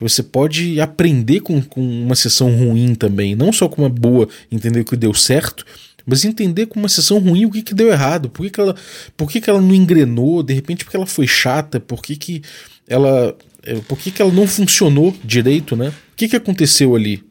Você 0.00 0.22
pode 0.22 0.80
aprender 0.80 1.40
com, 1.40 1.62
com 1.62 1.80
uma 1.80 2.16
sessão 2.16 2.50
ruim 2.54 2.94
também, 2.94 3.36
não 3.36 3.52
só 3.52 3.68
com 3.68 3.82
uma 3.82 3.88
boa, 3.88 4.28
entender 4.50 4.80
o 4.80 4.84
que 4.84 4.96
deu 4.96 5.14
certo, 5.14 5.64
mas 6.04 6.24
entender 6.24 6.66
com 6.66 6.80
uma 6.80 6.88
sessão 6.88 7.18
ruim 7.18 7.46
o 7.46 7.50
que, 7.50 7.62
que 7.62 7.74
deu 7.74 7.90
errado, 7.90 8.28
por 8.28 8.42
que, 8.42 8.50
que, 8.50 8.60
ela, 8.60 8.74
por 9.16 9.30
que, 9.30 9.40
que 9.40 9.48
ela 9.48 9.60
não 9.60 9.74
engrenou, 9.74 10.42
de 10.42 10.52
repente 10.52 10.84
porque 10.84 10.96
ela 10.96 11.06
foi 11.06 11.26
chata, 11.26 11.78
por 11.78 12.02
que, 12.02 12.16
que 12.16 12.42
ela. 12.88 13.36
Eh, 13.62 13.80
por 13.88 13.98
que, 13.98 14.10
que 14.10 14.20
ela 14.20 14.32
não 14.32 14.46
funcionou 14.46 15.16
direito, 15.24 15.76
né? 15.76 15.88
O 15.88 16.16
que, 16.16 16.28
que 16.28 16.36
aconteceu 16.36 16.94
ali? 16.94 17.22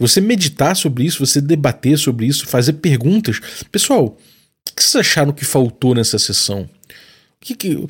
Você 0.00 0.18
meditar 0.18 0.74
sobre 0.74 1.04
isso, 1.04 1.24
você 1.24 1.42
debater 1.42 1.98
sobre 1.98 2.26
isso, 2.26 2.46
fazer 2.46 2.72
perguntas. 2.74 3.38
Pessoal, 3.70 4.06
o 4.06 4.74
que 4.74 4.82
vocês 4.82 4.96
acharam 4.96 5.30
que 5.30 5.44
faltou 5.44 5.94
nessa 5.94 6.18
sessão? 6.18 6.68
Que, 7.38 7.54
que 7.54 7.86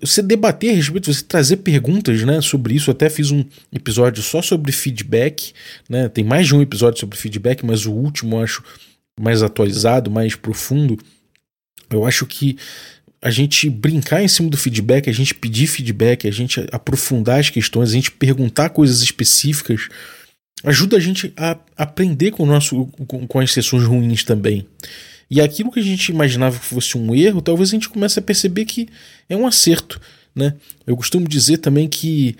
você 0.00 0.22
debater 0.22 0.70
a 0.70 0.76
respeito, 0.76 1.12
você 1.12 1.24
trazer 1.24 1.58
perguntas, 1.58 2.22
né, 2.22 2.40
sobre 2.40 2.74
isso. 2.74 2.90
Eu 2.90 2.92
até 2.92 3.10
fiz 3.10 3.32
um 3.32 3.44
episódio 3.72 4.22
só 4.22 4.40
sobre 4.40 4.70
feedback, 4.70 5.52
né? 5.88 6.08
Tem 6.08 6.24
mais 6.24 6.46
de 6.46 6.54
um 6.54 6.62
episódio 6.62 7.00
sobre 7.00 7.18
feedback, 7.18 7.64
mas 7.64 7.84
o 7.84 7.92
último 7.92 8.36
eu 8.36 8.42
acho 8.42 8.64
mais 9.20 9.42
atualizado, 9.42 10.10
mais 10.10 10.36
profundo. 10.36 10.98
Eu 11.90 12.06
acho 12.06 12.26
que 12.26 12.56
a 13.20 13.30
gente 13.30 13.68
brincar 13.68 14.22
em 14.22 14.28
cima 14.28 14.48
do 14.48 14.56
feedback, 14.56 15.10
a 15.10 15.12
gente 15.12 15.34
pedir 15.34 15.66
feedback, 15.66 16.26
a 16.26 16.32
gente 16.32 16.64
aprofundar 16.72 17.40
as 17.40 17.50
questões, 17.50 17.90
a 17.90 17.94
gente 17.94 18.10
perguntar 18.12 18.70
coisas 18.70 19.02
específicas 19.02 19.88
ajuda 20.64 20.96
a 20.96 21.00
gente 21.00 21.32
a 21.36 21.56
aprender 21.76 22.32
com, 22.32 22.42
o 22.42 22.46
nosso, 22.46 22.86
com, 23.06 23.26
com 23.26 23.38
as 23.38 23.52
sessões 23.52 23.84
ruins 23.84 24.24
também. 24.24 24.66
E 25.30 25.40
aquilo 25.40 25.70
que 25.70 25.80
a 25.80 25.82
gente 25.82 26.08
imaginava 26.08 26.58
que 26.58 26.64
fosse 26.64 26.98
um 26.98 27.14
erro, 27.14 27.40
talvez 27.40 27.70
a 27.70 27.72
gente 27.72 27.88
comece 27.88 28.18
a 28.18 28.22
perceber 28.22 28.64
que 28.64 28.88
é 29.28 29.36
um 29.36 29.46
acerto. 29.46 30.00
Né? 30.34 30.54
Eu 30.86 30.96
costumo 30.96 31.28
dizer 31.28 31.58
também 31.58 31.88
que 31.88 32.36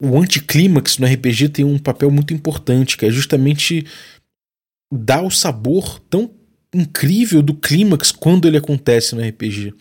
o 0.00 0.18
anticlímax 0.18 0.98
no 0.98 1.06
RPG 1.06 1.48
tem 1.48 1.64
um 1.64 1.78
papel 1.78 2.10
muito 2.10 2.34
importante, 2.34 2.96
que 2.96 3.06
é 3.06 3.10
justamente 3.10 3.86
dar 4.92 5.22
o 5.22 5.30
sabor 5.30 5.98
tão 6.10 6.30
incrível 6.72 7.40
do 7.40 7.54
clímax 7.54 8.12
quando 8.12 8.46
ele 8.46 8.58
acontece 8.58 9.14
no 9.14 9.26
RPG. 9.26 9.72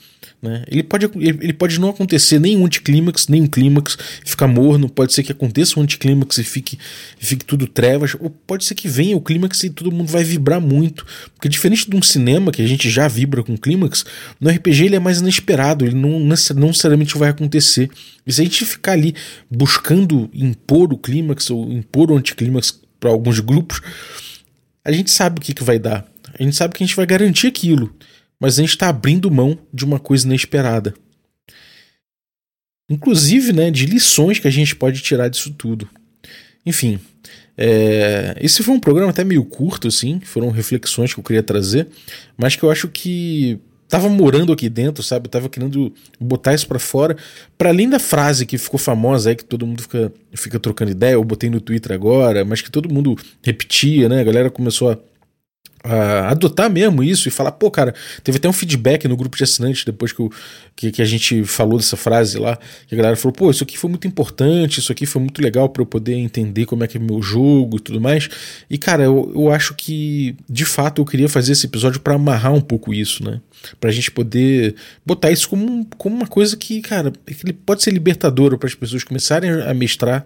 Né? 0.42 0.64
Ele, 0.68 0.84
pode, 0.84 1.10
ele 1.16 1.54
pode 1.54 1.80
não 1.80 1.90
acontecer 1.90 2.40
nem 2.40 2.56
um 2.56 2.66
anticlímax, 2.66 3.28
nem 3.28 3.42
um 3.42 3.48
clímax, 3.48 3.98
ficar 4.24 4.48
morno, 4.48 4.88
pode 4.88 5.14
ser 5.14 5.24
que 5.24 5.32
aconteça 5.32 5.80
um 5.80 5.84
anticlímax 5.84 6.38
e 6.38 6.44
fique, 6.44 6.80
fique 7.20 7.44
tudo 7.44 7.68
trevas, 7.68 8.16
ou 8.20 8.30
pode 8.30 8.64
ser 8.64 8.76
que 8.76 8.88
venha 8.88 9.18
o 9.18 9.22
clímax 9.22 9.64
e 9.64 9.70
todo 9.70 9.92
mundo 9.92 10.10
vai 10.10 10.24
vibrar 10.24 10.62
muito. 10.62 11.06
Porque 11.34 11.50
diferente 11.50 11.90
de 11.90 11.96
um 11.96 12.02
cinema, 12.02 12.52
que 12.52 12.62
a 12.62 12.68
gente 12.68 12.90
já 12.90 13.08
vibra 13.08 13.44
com 13.44 13.58
clímax, 13.58 14.06
no 14.40 14.50
RPG 14.50 14.86
ele 14.86 14.96
é 14.96 15.00
mais 15.00 15.20
inesperado, 15.20 15.86
ele 15.86 15.96
não, 15.96 16.20
não 16.20 16.68
necessariamente 16.68 17.18
vai 17.18 17.30
acontecer. 17.30 17.90
E 18.26 18.32
se 18.32 18.40
a 18.40 18.44
gente 18.46 18.64
ficar 18.64 18.94
ali 18.94 19.14
buscando 19.52 20.30
impor 20.34 20.94
o 20.94 20.98
clímax 20.98 21.50
ou 21.50 21.70
impor 21.70 22.12
o 22.12 22.16
anticlímax 22.18 22.80
para 22.98 23.10
alguns 23.10 23.42
grupos, 23.42 23.82
a 24.86 24.92
gente 24.92 25.12
sabe 25.12 25.40
o 25.40 25.42
que, 25.42 25.54
que 25.54 25.64
vai 25.64 25.78
dar 25.78 26.08
a 26.34 26.44
gente 26.44 26.56
sabe 26.56 26.74
que 26.74 26.84
a 26.84 26.88
gente 26.88 26.96
vai 26.96 27.06
garantir 27.06 27.48
aquilo, 27.48 27.96
mas 28.40 28.58
a 28.58 28.62
gente 28.62 28.72
está 28.72 28.90
abrindo 28.90 29.32
mão 29.32 29.58
de 29.74 29.86
uma 29.86 30.00
coisa 30.00 30.26
inesperada. 30.26 30.94
Inclusive, 32.90 33.52
né, 33.52 33.70
de 33.70 33.86
lições 33.86 34.40
que 34.40 34.48
a 34.48 34.52
gente 34.52 34.76
pode 34.76 35.02
tirar 35.02 35.28
disso 35.28 35.54
tudo. 35.54 35.90
Enfim, 36.66 37.00
é, 37.58 38.36
esse 38.40 38.64
foi 38.64 38.76
um 38.76 38.80
programa 38.80 39.10
até 39.10 39.24
meio 39.24 39.44
curto, 39.44 39.88
assim, 39.88 40.20
foram 40.22 40.50
reflexões 40.52 41.14
que 41.14 41.20
eu 41.20 41.24
queria 41.24 41.44
trazer, 41.44 41.88
mas 42.38 42.56
que 42.56 42.64
eu 42.64 42.72
acho 42.72 42.88
que 42.88 43.60
tava 43.88 44.10
morando 44.10 44.52
aqui 44.52 44.70
dentro, 44.70 45.02
sabe? 45.02 45.28
Eu 45.28 45.32
tava 45.32 45.50
querendo 45.50 45.94
botar 46.20 46.54
isso 46.54 46.68
para 46.68 46.78
fora, 46.78 47.16
para 47.58 47.70
além 47.70 47.90
da 47.90 48.00
frase 48.00 48.46
que 48.46 48.58
ficou 48.58 48.80
famosa 48.80 49.30
aí, 49.30 49.36
que 49.36 49.46
todo 49.46 49.66
mundo 49.66 49.82
fica, 49.82 50.12
fica 50.34 50.60
trocando 50.60 50.92
ideia, 50.92 51.14
eu 51.14 51.24
botei 51.24 51.50
no 51.50 51.62
Twitter 51.62 51.94
agora, 51.94 52.46
mas 52.46 52.62
que 52.62 52.70
todo 52.70 52.94
mundo 52.94 53.18
repetia, 53.42 54.08
né? 54.08 54.22
A 54.22 54.24
galera 54.24 54.50
começou 54.50 54.92
a 54.92 55.00
a 55.84 56.30
adotar 56.30 56.70
mesmo 56.70 57.04
isso 57.04 57.28
e 57.28 57.32
falar, 57.32 57.52
pô, 57.52 57.70
cara, 57.70 57.94
teve 58.24 58.38
até 58.38 58.50
um 58.50 58.54
feedback 58.54 59.08
no 59.08 59.16
grupo 59.16 59.38
de 59.38 59.44
assinantes 59.44 59.86
depois 59.86 60.12
que, 60.12 60.20
eu, 60.20 60.32
que, 60.76 60.92
que, 60.92 61.02
a 61.02 61.06
gente 61.06 61.44
falou 61.44 61.78
dessa 61.78 61.96
frase 61.96 62.38
lá, 62.38 62.58
que 62.88 62.96
a 62.96 62.98
galera 62.98 63.16
falou, 63.16 63.34
pô, 63.34 63.50
isso 63.52 63.64
aqui 63.64 63.78
foi 63.78 63.90
muito 63.90 64.08
importante, 64.08 64.80
isso 64.80 64.92
aqui 64.92 65.06
foi 65.06 65.22
muito 65.22 65.42
legal 65.42 65.70
para 65.70 65.82
eu 65.82 65.86
poder 65.86 66.16
entender 66.16 66.66
como 66.66 66.84
é 66.84 66.88
que 66.88 66.98
é 66.98 67.00
meu 67.00 67.22
jogo 67.22 67.78
e 67.78 67.80
tudo 67.80 68.02
mais. 68.02 68.30
E, 68.70 68.78
cara, 68.78 69.04
eu, 69.04 69.32
eu 69.34 69.52
acho 69.52 69.74
que, 69.76 70.36
de 70.50 70.66
fato, 70.66 71.02
eu 71.02 71.06
queria 71.06 71.30
fazer 71.30 71.54
esse 71.54 71.66
episódio 71.66 72.00
para 72.00 72.16
amarrar 72.16 72.54
um 72.54 72.62
pouco 72.62 72.94
isso, 72.94 73.24
né? 73.24 73.40
Pra 73.80 73.92
gente 73.92 74.10
poder 74.12 74.76
botar 75.06 75.32
isso 75.32 75.50
como, 75.50 75.86
como 75.98 76.16
uma 76.16 76.28
coisa 76.28 76.56
que, 76.56 76.82
cara, 76.82 77.12
que 77.26 77.54
pode 77.54 77.84
ser 77.84 77.92
libertadora 77.92 78.58
para 78.58 78.68
as 78.68 78.76
pessoas 78.76 79.04
começarem 79.04 79.50
a 79.50 79.74
mestrar, 79.74 80.26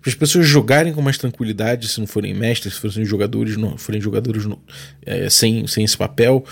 para 0.00 0.10
as 0.10 0.14
pessoas 0.14 0.46
jogarem 0.46 0.92
com 0.92 1.00
mais 1.00 1.18
tranquilidade, 1.18 1.88
se 1.88 2.00
não 2.00 2.06
forem 2.06 2.34
mestres, 2.34 2.74
se 2.74 2.80
forem 2.80 3.04
jogadores, 3.04 3.56
não 3.56 3.78
forem 3.78 4.00
jogadores 4.00 4.46
é, 5.06 5.30
sem, 5.30 5.66
sem 5.66 5.84
esse 5.84 5.96
papel, 5.96 6.44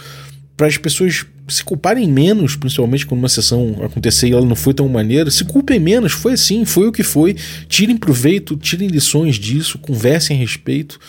para 0.57 0.67
as 0.67 0.77
pessoas 0.77 1.25
se 1.49 1.65
culparem 1.65 2.07
menos, 2.07 2.55
principalmente 2.55 3.07
quando 3.07 3.21
uma 3.21 3.29
sessão 3.29 3.77
acontecer 3.83 4.29
e 4.29 4.33
ela 4.33 4.45
não 4.45 4.55
foi 4.55 4.73
tão 4.73 4.89
maneira, 4.89 5.31
se 5.31 5.45
culpem 5.45 5.81
menos, 5.81 6.13
foi 6.13 6.35
assim, 6.35 6.65
foi 6.65 6.87
o 6.87 6.93
que 6.93 7.03
foi, 7.03 7.35
tirem 7.69 7.97
proveito, 7.97 8.57
tirem 8.57 8.89
lições 8.89 9.37
disso, 9.37 9.79
conversem 9.79 10.37
a 10.37 10.41
respeito 10.41 11.01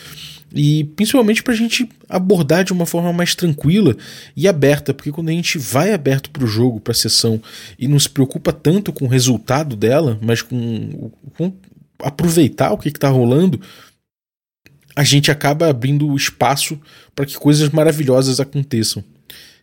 e 0.54 0.84
principalmente 0.84 1.42
para 1.42 1.54
a 1.54 1.58
gente 1.58 1.88
abordar 2.10 2.64
de 2.64 2.74
uma 2.74 2.86
forma 2.86 3.14
mais 3.14 3.36
tranquila 3.36 3.96
e 4.36 4.48
aberta, 4.48 4.94
porque 4.94 5.12
quando 5.12 5.30
a 5.30 5.34
gente 5.34 5.58
vai 5.58 5.94
aberto 5.94 6.30
para 6.30 6.44
o 6.44 6.48
jogo, 6.48 6.80
para 6.80 6.92
a 6.92 6.96
sessão 6.96 7.42
e 7.80 7.88
não 7.88 8.00
se 8.00 8.10
preocupa 8.10 8.52
tanto 8.52 8.92
com 8.92 9.06
o 9.06 9.10
resultado 9.10 9.76
dela, 9.76 10.20
mas 10.22 10.42
com, 10.42 11.12
com 11.38 11.54
aproveitar 12.00 12.72
o 12.72 12.78
que 12.78 12.90
está 12.90 13.10
rolando, 13.10 13.62
a 14.96 15.04
gente 15.04 15.32
acaba 15.32 15.70
abrindo 15.70 16.16
espaço 16.16 16.80
para 17.16 17.26
que 17.26 17.36
coisas 17.36 17.70
maravilhosas 17.70 18.40
aconteçam. 18.40 19.04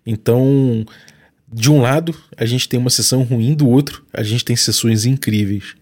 Então, 0.06 0.86
de 1.52 1.70
um 1.70 1.80
lado, 1.80 2.14
a 2.36 2.46
gente 2.46 2.68
tem 2.68 2.80
uma 2.80 2.88
sessão 2.88 3.22
ruim, 3.22 3.54
do 3.54 3.68
outro, 3.68 4.04
a 4.12 4.22
gente 4.22 4.44
tem 4.44 4.56
sessões 4.56 5.04
incríveis. 5.04 5.74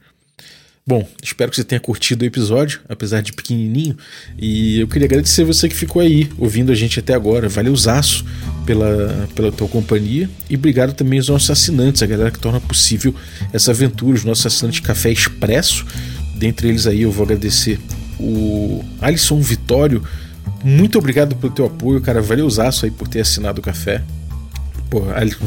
Bom, 0.89 1.05
espero 1.21 1.51
que 1.51 1.57
você 1.57 1.65
tenha 1.65 1.81
curtido 1.81 2.23
o 2.23 2.25
episódio, 2.25 2.79
apesar 2.89 3.21
de 3.21 3.33
pequenininho. 3.33 3.97
E 4.39 4.79
eu 4.79 4.87
queria 4.87 5.07
agradecer 5.07 5.43
você 5.43 5.69
que 5.69 5.75
ficou 5.75 6.01
aí, 6.01 6.31
ouvindo 6.39 6.71
a 6.71 6.77
gente 6.77 7.01
até 7.01 7.13
agora. 7.13 7.49
Valeuzaço 7.49 8.25
pela, 8.65 9.29
pela 9.35 9.51
tua 9.51 9.67
companhia. 9.67 10.31
E 10.49 10.55
obrigado 10.55 10.93
também 10.93 11.19
aos 11.19 11.29
nossos 11.29 11.51
assinantes, 11.51 12.05
a 12.05 12.07
galera 12.07 12.31
que 12.31 12.39
torna 12.39 12.61
possível 12.61 13.13
essa 13.53 13.73
aventura, 13.73 14.15
os 14.15 14.23
nossos 14.23 14.47
assinantes 14.47 14.79
Café 14.79 15.11
Expresso. 15.11 15.85
Dentre 16.37 16.69
eles 16.69 16.87
aí 16.87 17.03
eu 17.03 17.11
vou 17.11 17.25
agradecer 17.25 17.81
o 18.21 18.85
Alisson 19.01 19.41
Vitório. 19.41 20.05
Muito 20.63 20.99
obrigado 20.99 21.35
pelo 21.35 21.53
teu 21.53 21.67
apoio, 21.67 22.01
cara. 22.01 22.23
Valeuzaço 22.23 22.85
aí 22.85 22.93
por 22.93 23.09
ter 23.09 23.23
assinado 23.23 23.61
o 23.61 23.65
café. 23.65 24.05
Pô, 24.89 25.03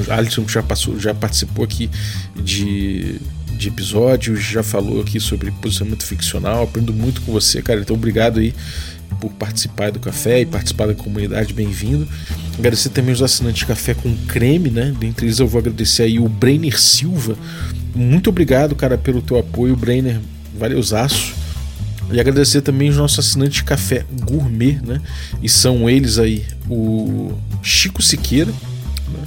Alisson 0.10 0.46
já 0.50 0.62
passou, 0.62 1.00
já 1.00 1.14
participou 1.14 1.64
aqui 1.64 1.90
de 2.36 3.22
de 3.60 3.68
episódios, 3.68 4.42
já 4.42 4.64
falou 4.64 5.02
aqui 5.02 5.20
sobre 5.20 5.52
posicionamento 5.52 6.06
ficcional, 6.06 6.64
aprendo 6.64 6.94
muito 6.94 7.22
com 7.22 7.34
você, 7.34 7.62
cara. 7.62 7.82
Então, 7.82 7.96
obrigado 7.96 8.40
aí 8.40 8.54
por 9.20 9.32
participar 9.34 9.92
do 9.92 10.00
café 10.00 10.40
e 10.42 10.46
participar 10.46 10.88
da 10.88 10.96
comunidade, 10.96 11.54
bem-vindo. 11.54 12.08
Agradecer 12.58 12.90
também 12.90 13.14
os 13.14 13.22
assinantes 13.22 13.60
de 13.60 13.66
café 13.66 13.94
com 13.94 14.16
creme, 14.28 14.70
né? 14.70 14.96
Dentre 14.98 15.26
eles 15.26 15.40
eu 15.40 15.48
vou 15.48 15.60
agradecer 15.60 16.04
aí 16.04 16.20
o 16.20 16.30
Brenner 16.30 16.80
Silva, 16.80 17.36
Muito 17.94 18.30
obrigado, 18.30 18.76
cara, 18.76 18.98
pelo 18.98 19.22
teu 19.22 19.38
apoio, 19.38 19.76
Brainer. 19.76 20.20
Valeuzaço. 20.58 21.34
E 22.12 22.20
agradecer 22.20 22.62
também 22.62 22.90
os 22.90 22.98
nossos 22.98 23.20
assinantes 23.20 23.56
de 23.56 23.64
café 23.64 24.06
gourmet, 24.24 24.80
né? 24.82 25.02
E 25.44 25.50
são 25.50 25.90
eles 25.90 26.18
aí 26.18 26.46
o 26.70 27.34
Chico 27.62 28.02
Siqueira, 28.02 28.52
né? 28.52 29.20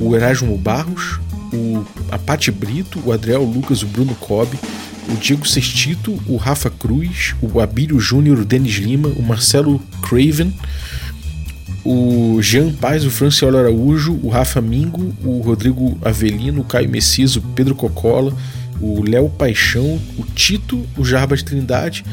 o 0.00 0.14
Erasmo 0.14 0.56
Barros, 0.58 1.18
o, 1.52 1.84
a 2.10 2.18
Pati 2.18 2.50
Brito, 2.50 3.00
o 3.04 3.12
Adriel 3.12 3.44
Lucas, 3.44 3.82
o 3.82 3.86
Bruno 3.86 4.14
Cobb, 4.14 4.58
o 5.08 5.16
Diego 5.16 5.46
Sestito, 5.46 6.18
o 6.26 6.36
Rafa 6.36 6.70
Cruz, 6.70 7.34
o 7.40 7.60
Abílio 7.60 7.98
Júnior, 8.00 8.40
o 8.40 8.44
Denis 8.44 8.74
Lima, 8.74 9.08
o 9.08 9.22
Marcelo 9.22 9.80
Craven, 10.02 10.52
o 11.84 12.42
Jean 12.42 12.72
Paz, 12.72 13.04
o 13.04 13.10
Franciolo 13.10 13.56
Araújo, 13.56 14.18
o 14.22 14.28
Rafa 14.28 14.60
Mingo, 14.60 15.14
o 15.24 15.40
Rodrigo 15.40 15.96
Avelino, 16.02 16.62
o 16.62 16.64
Caio 16.64 16.88
Messias, 16.88 17.36
o 17.36 17.40
Pedro 17.40 17.76
Cocola, 17.76 18.32
o 18.80 19.02
Léo 19.02 19.28
Paixão, 19.28 20.00
o 20.18 20.24
Tito, 20.34 20.84
o 20.96 21.04
Jarbas 21.04 21.42
Trindade, 21.42 22.04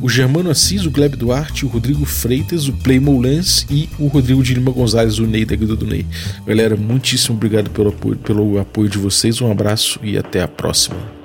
o 0.00 0.08
Germano 0.08 0.50
Assis, 0.50 0.84
o 0.84 0.90
Gleb 0.90 1.16
Duarte, 1.16 1.64
o 1.64 1.68
Rodrigo 1.68 2.04
Freitas, 2.04 2.68
o 2.68 2.72
Playmo 2.72 3.20
Lance 3.20 3.66
e 3.70 3.88
o 3.98 4.06
Rodrigo 4.06 4.42
de 4.42 4.54
Lima 4.54 4.70
Gonzalez, 4.70 5.18
o 5.18 5.26
Ney 5.26 5.44
da 5.44 5.56
Guilda 5.56 5.76
do 5.76 5.86
Ney. 5.86 6.06
Galera, 6.46 6.76
muitíssimo 6.76 7.36
obrigado 7.36 7.70
pelo 7.70 7.90
apoio, 7.90 8.16
pelo 8.16 8.58
apoio 8.58 8.88
de 8.88 8.98
vocês, 8.98 9.40
um 9.40 9.50
abraço 9.50 9.98
e 10.02 10.16
até 10.16 10.42
a 10.42 10.48
próxima. 10.48 11.21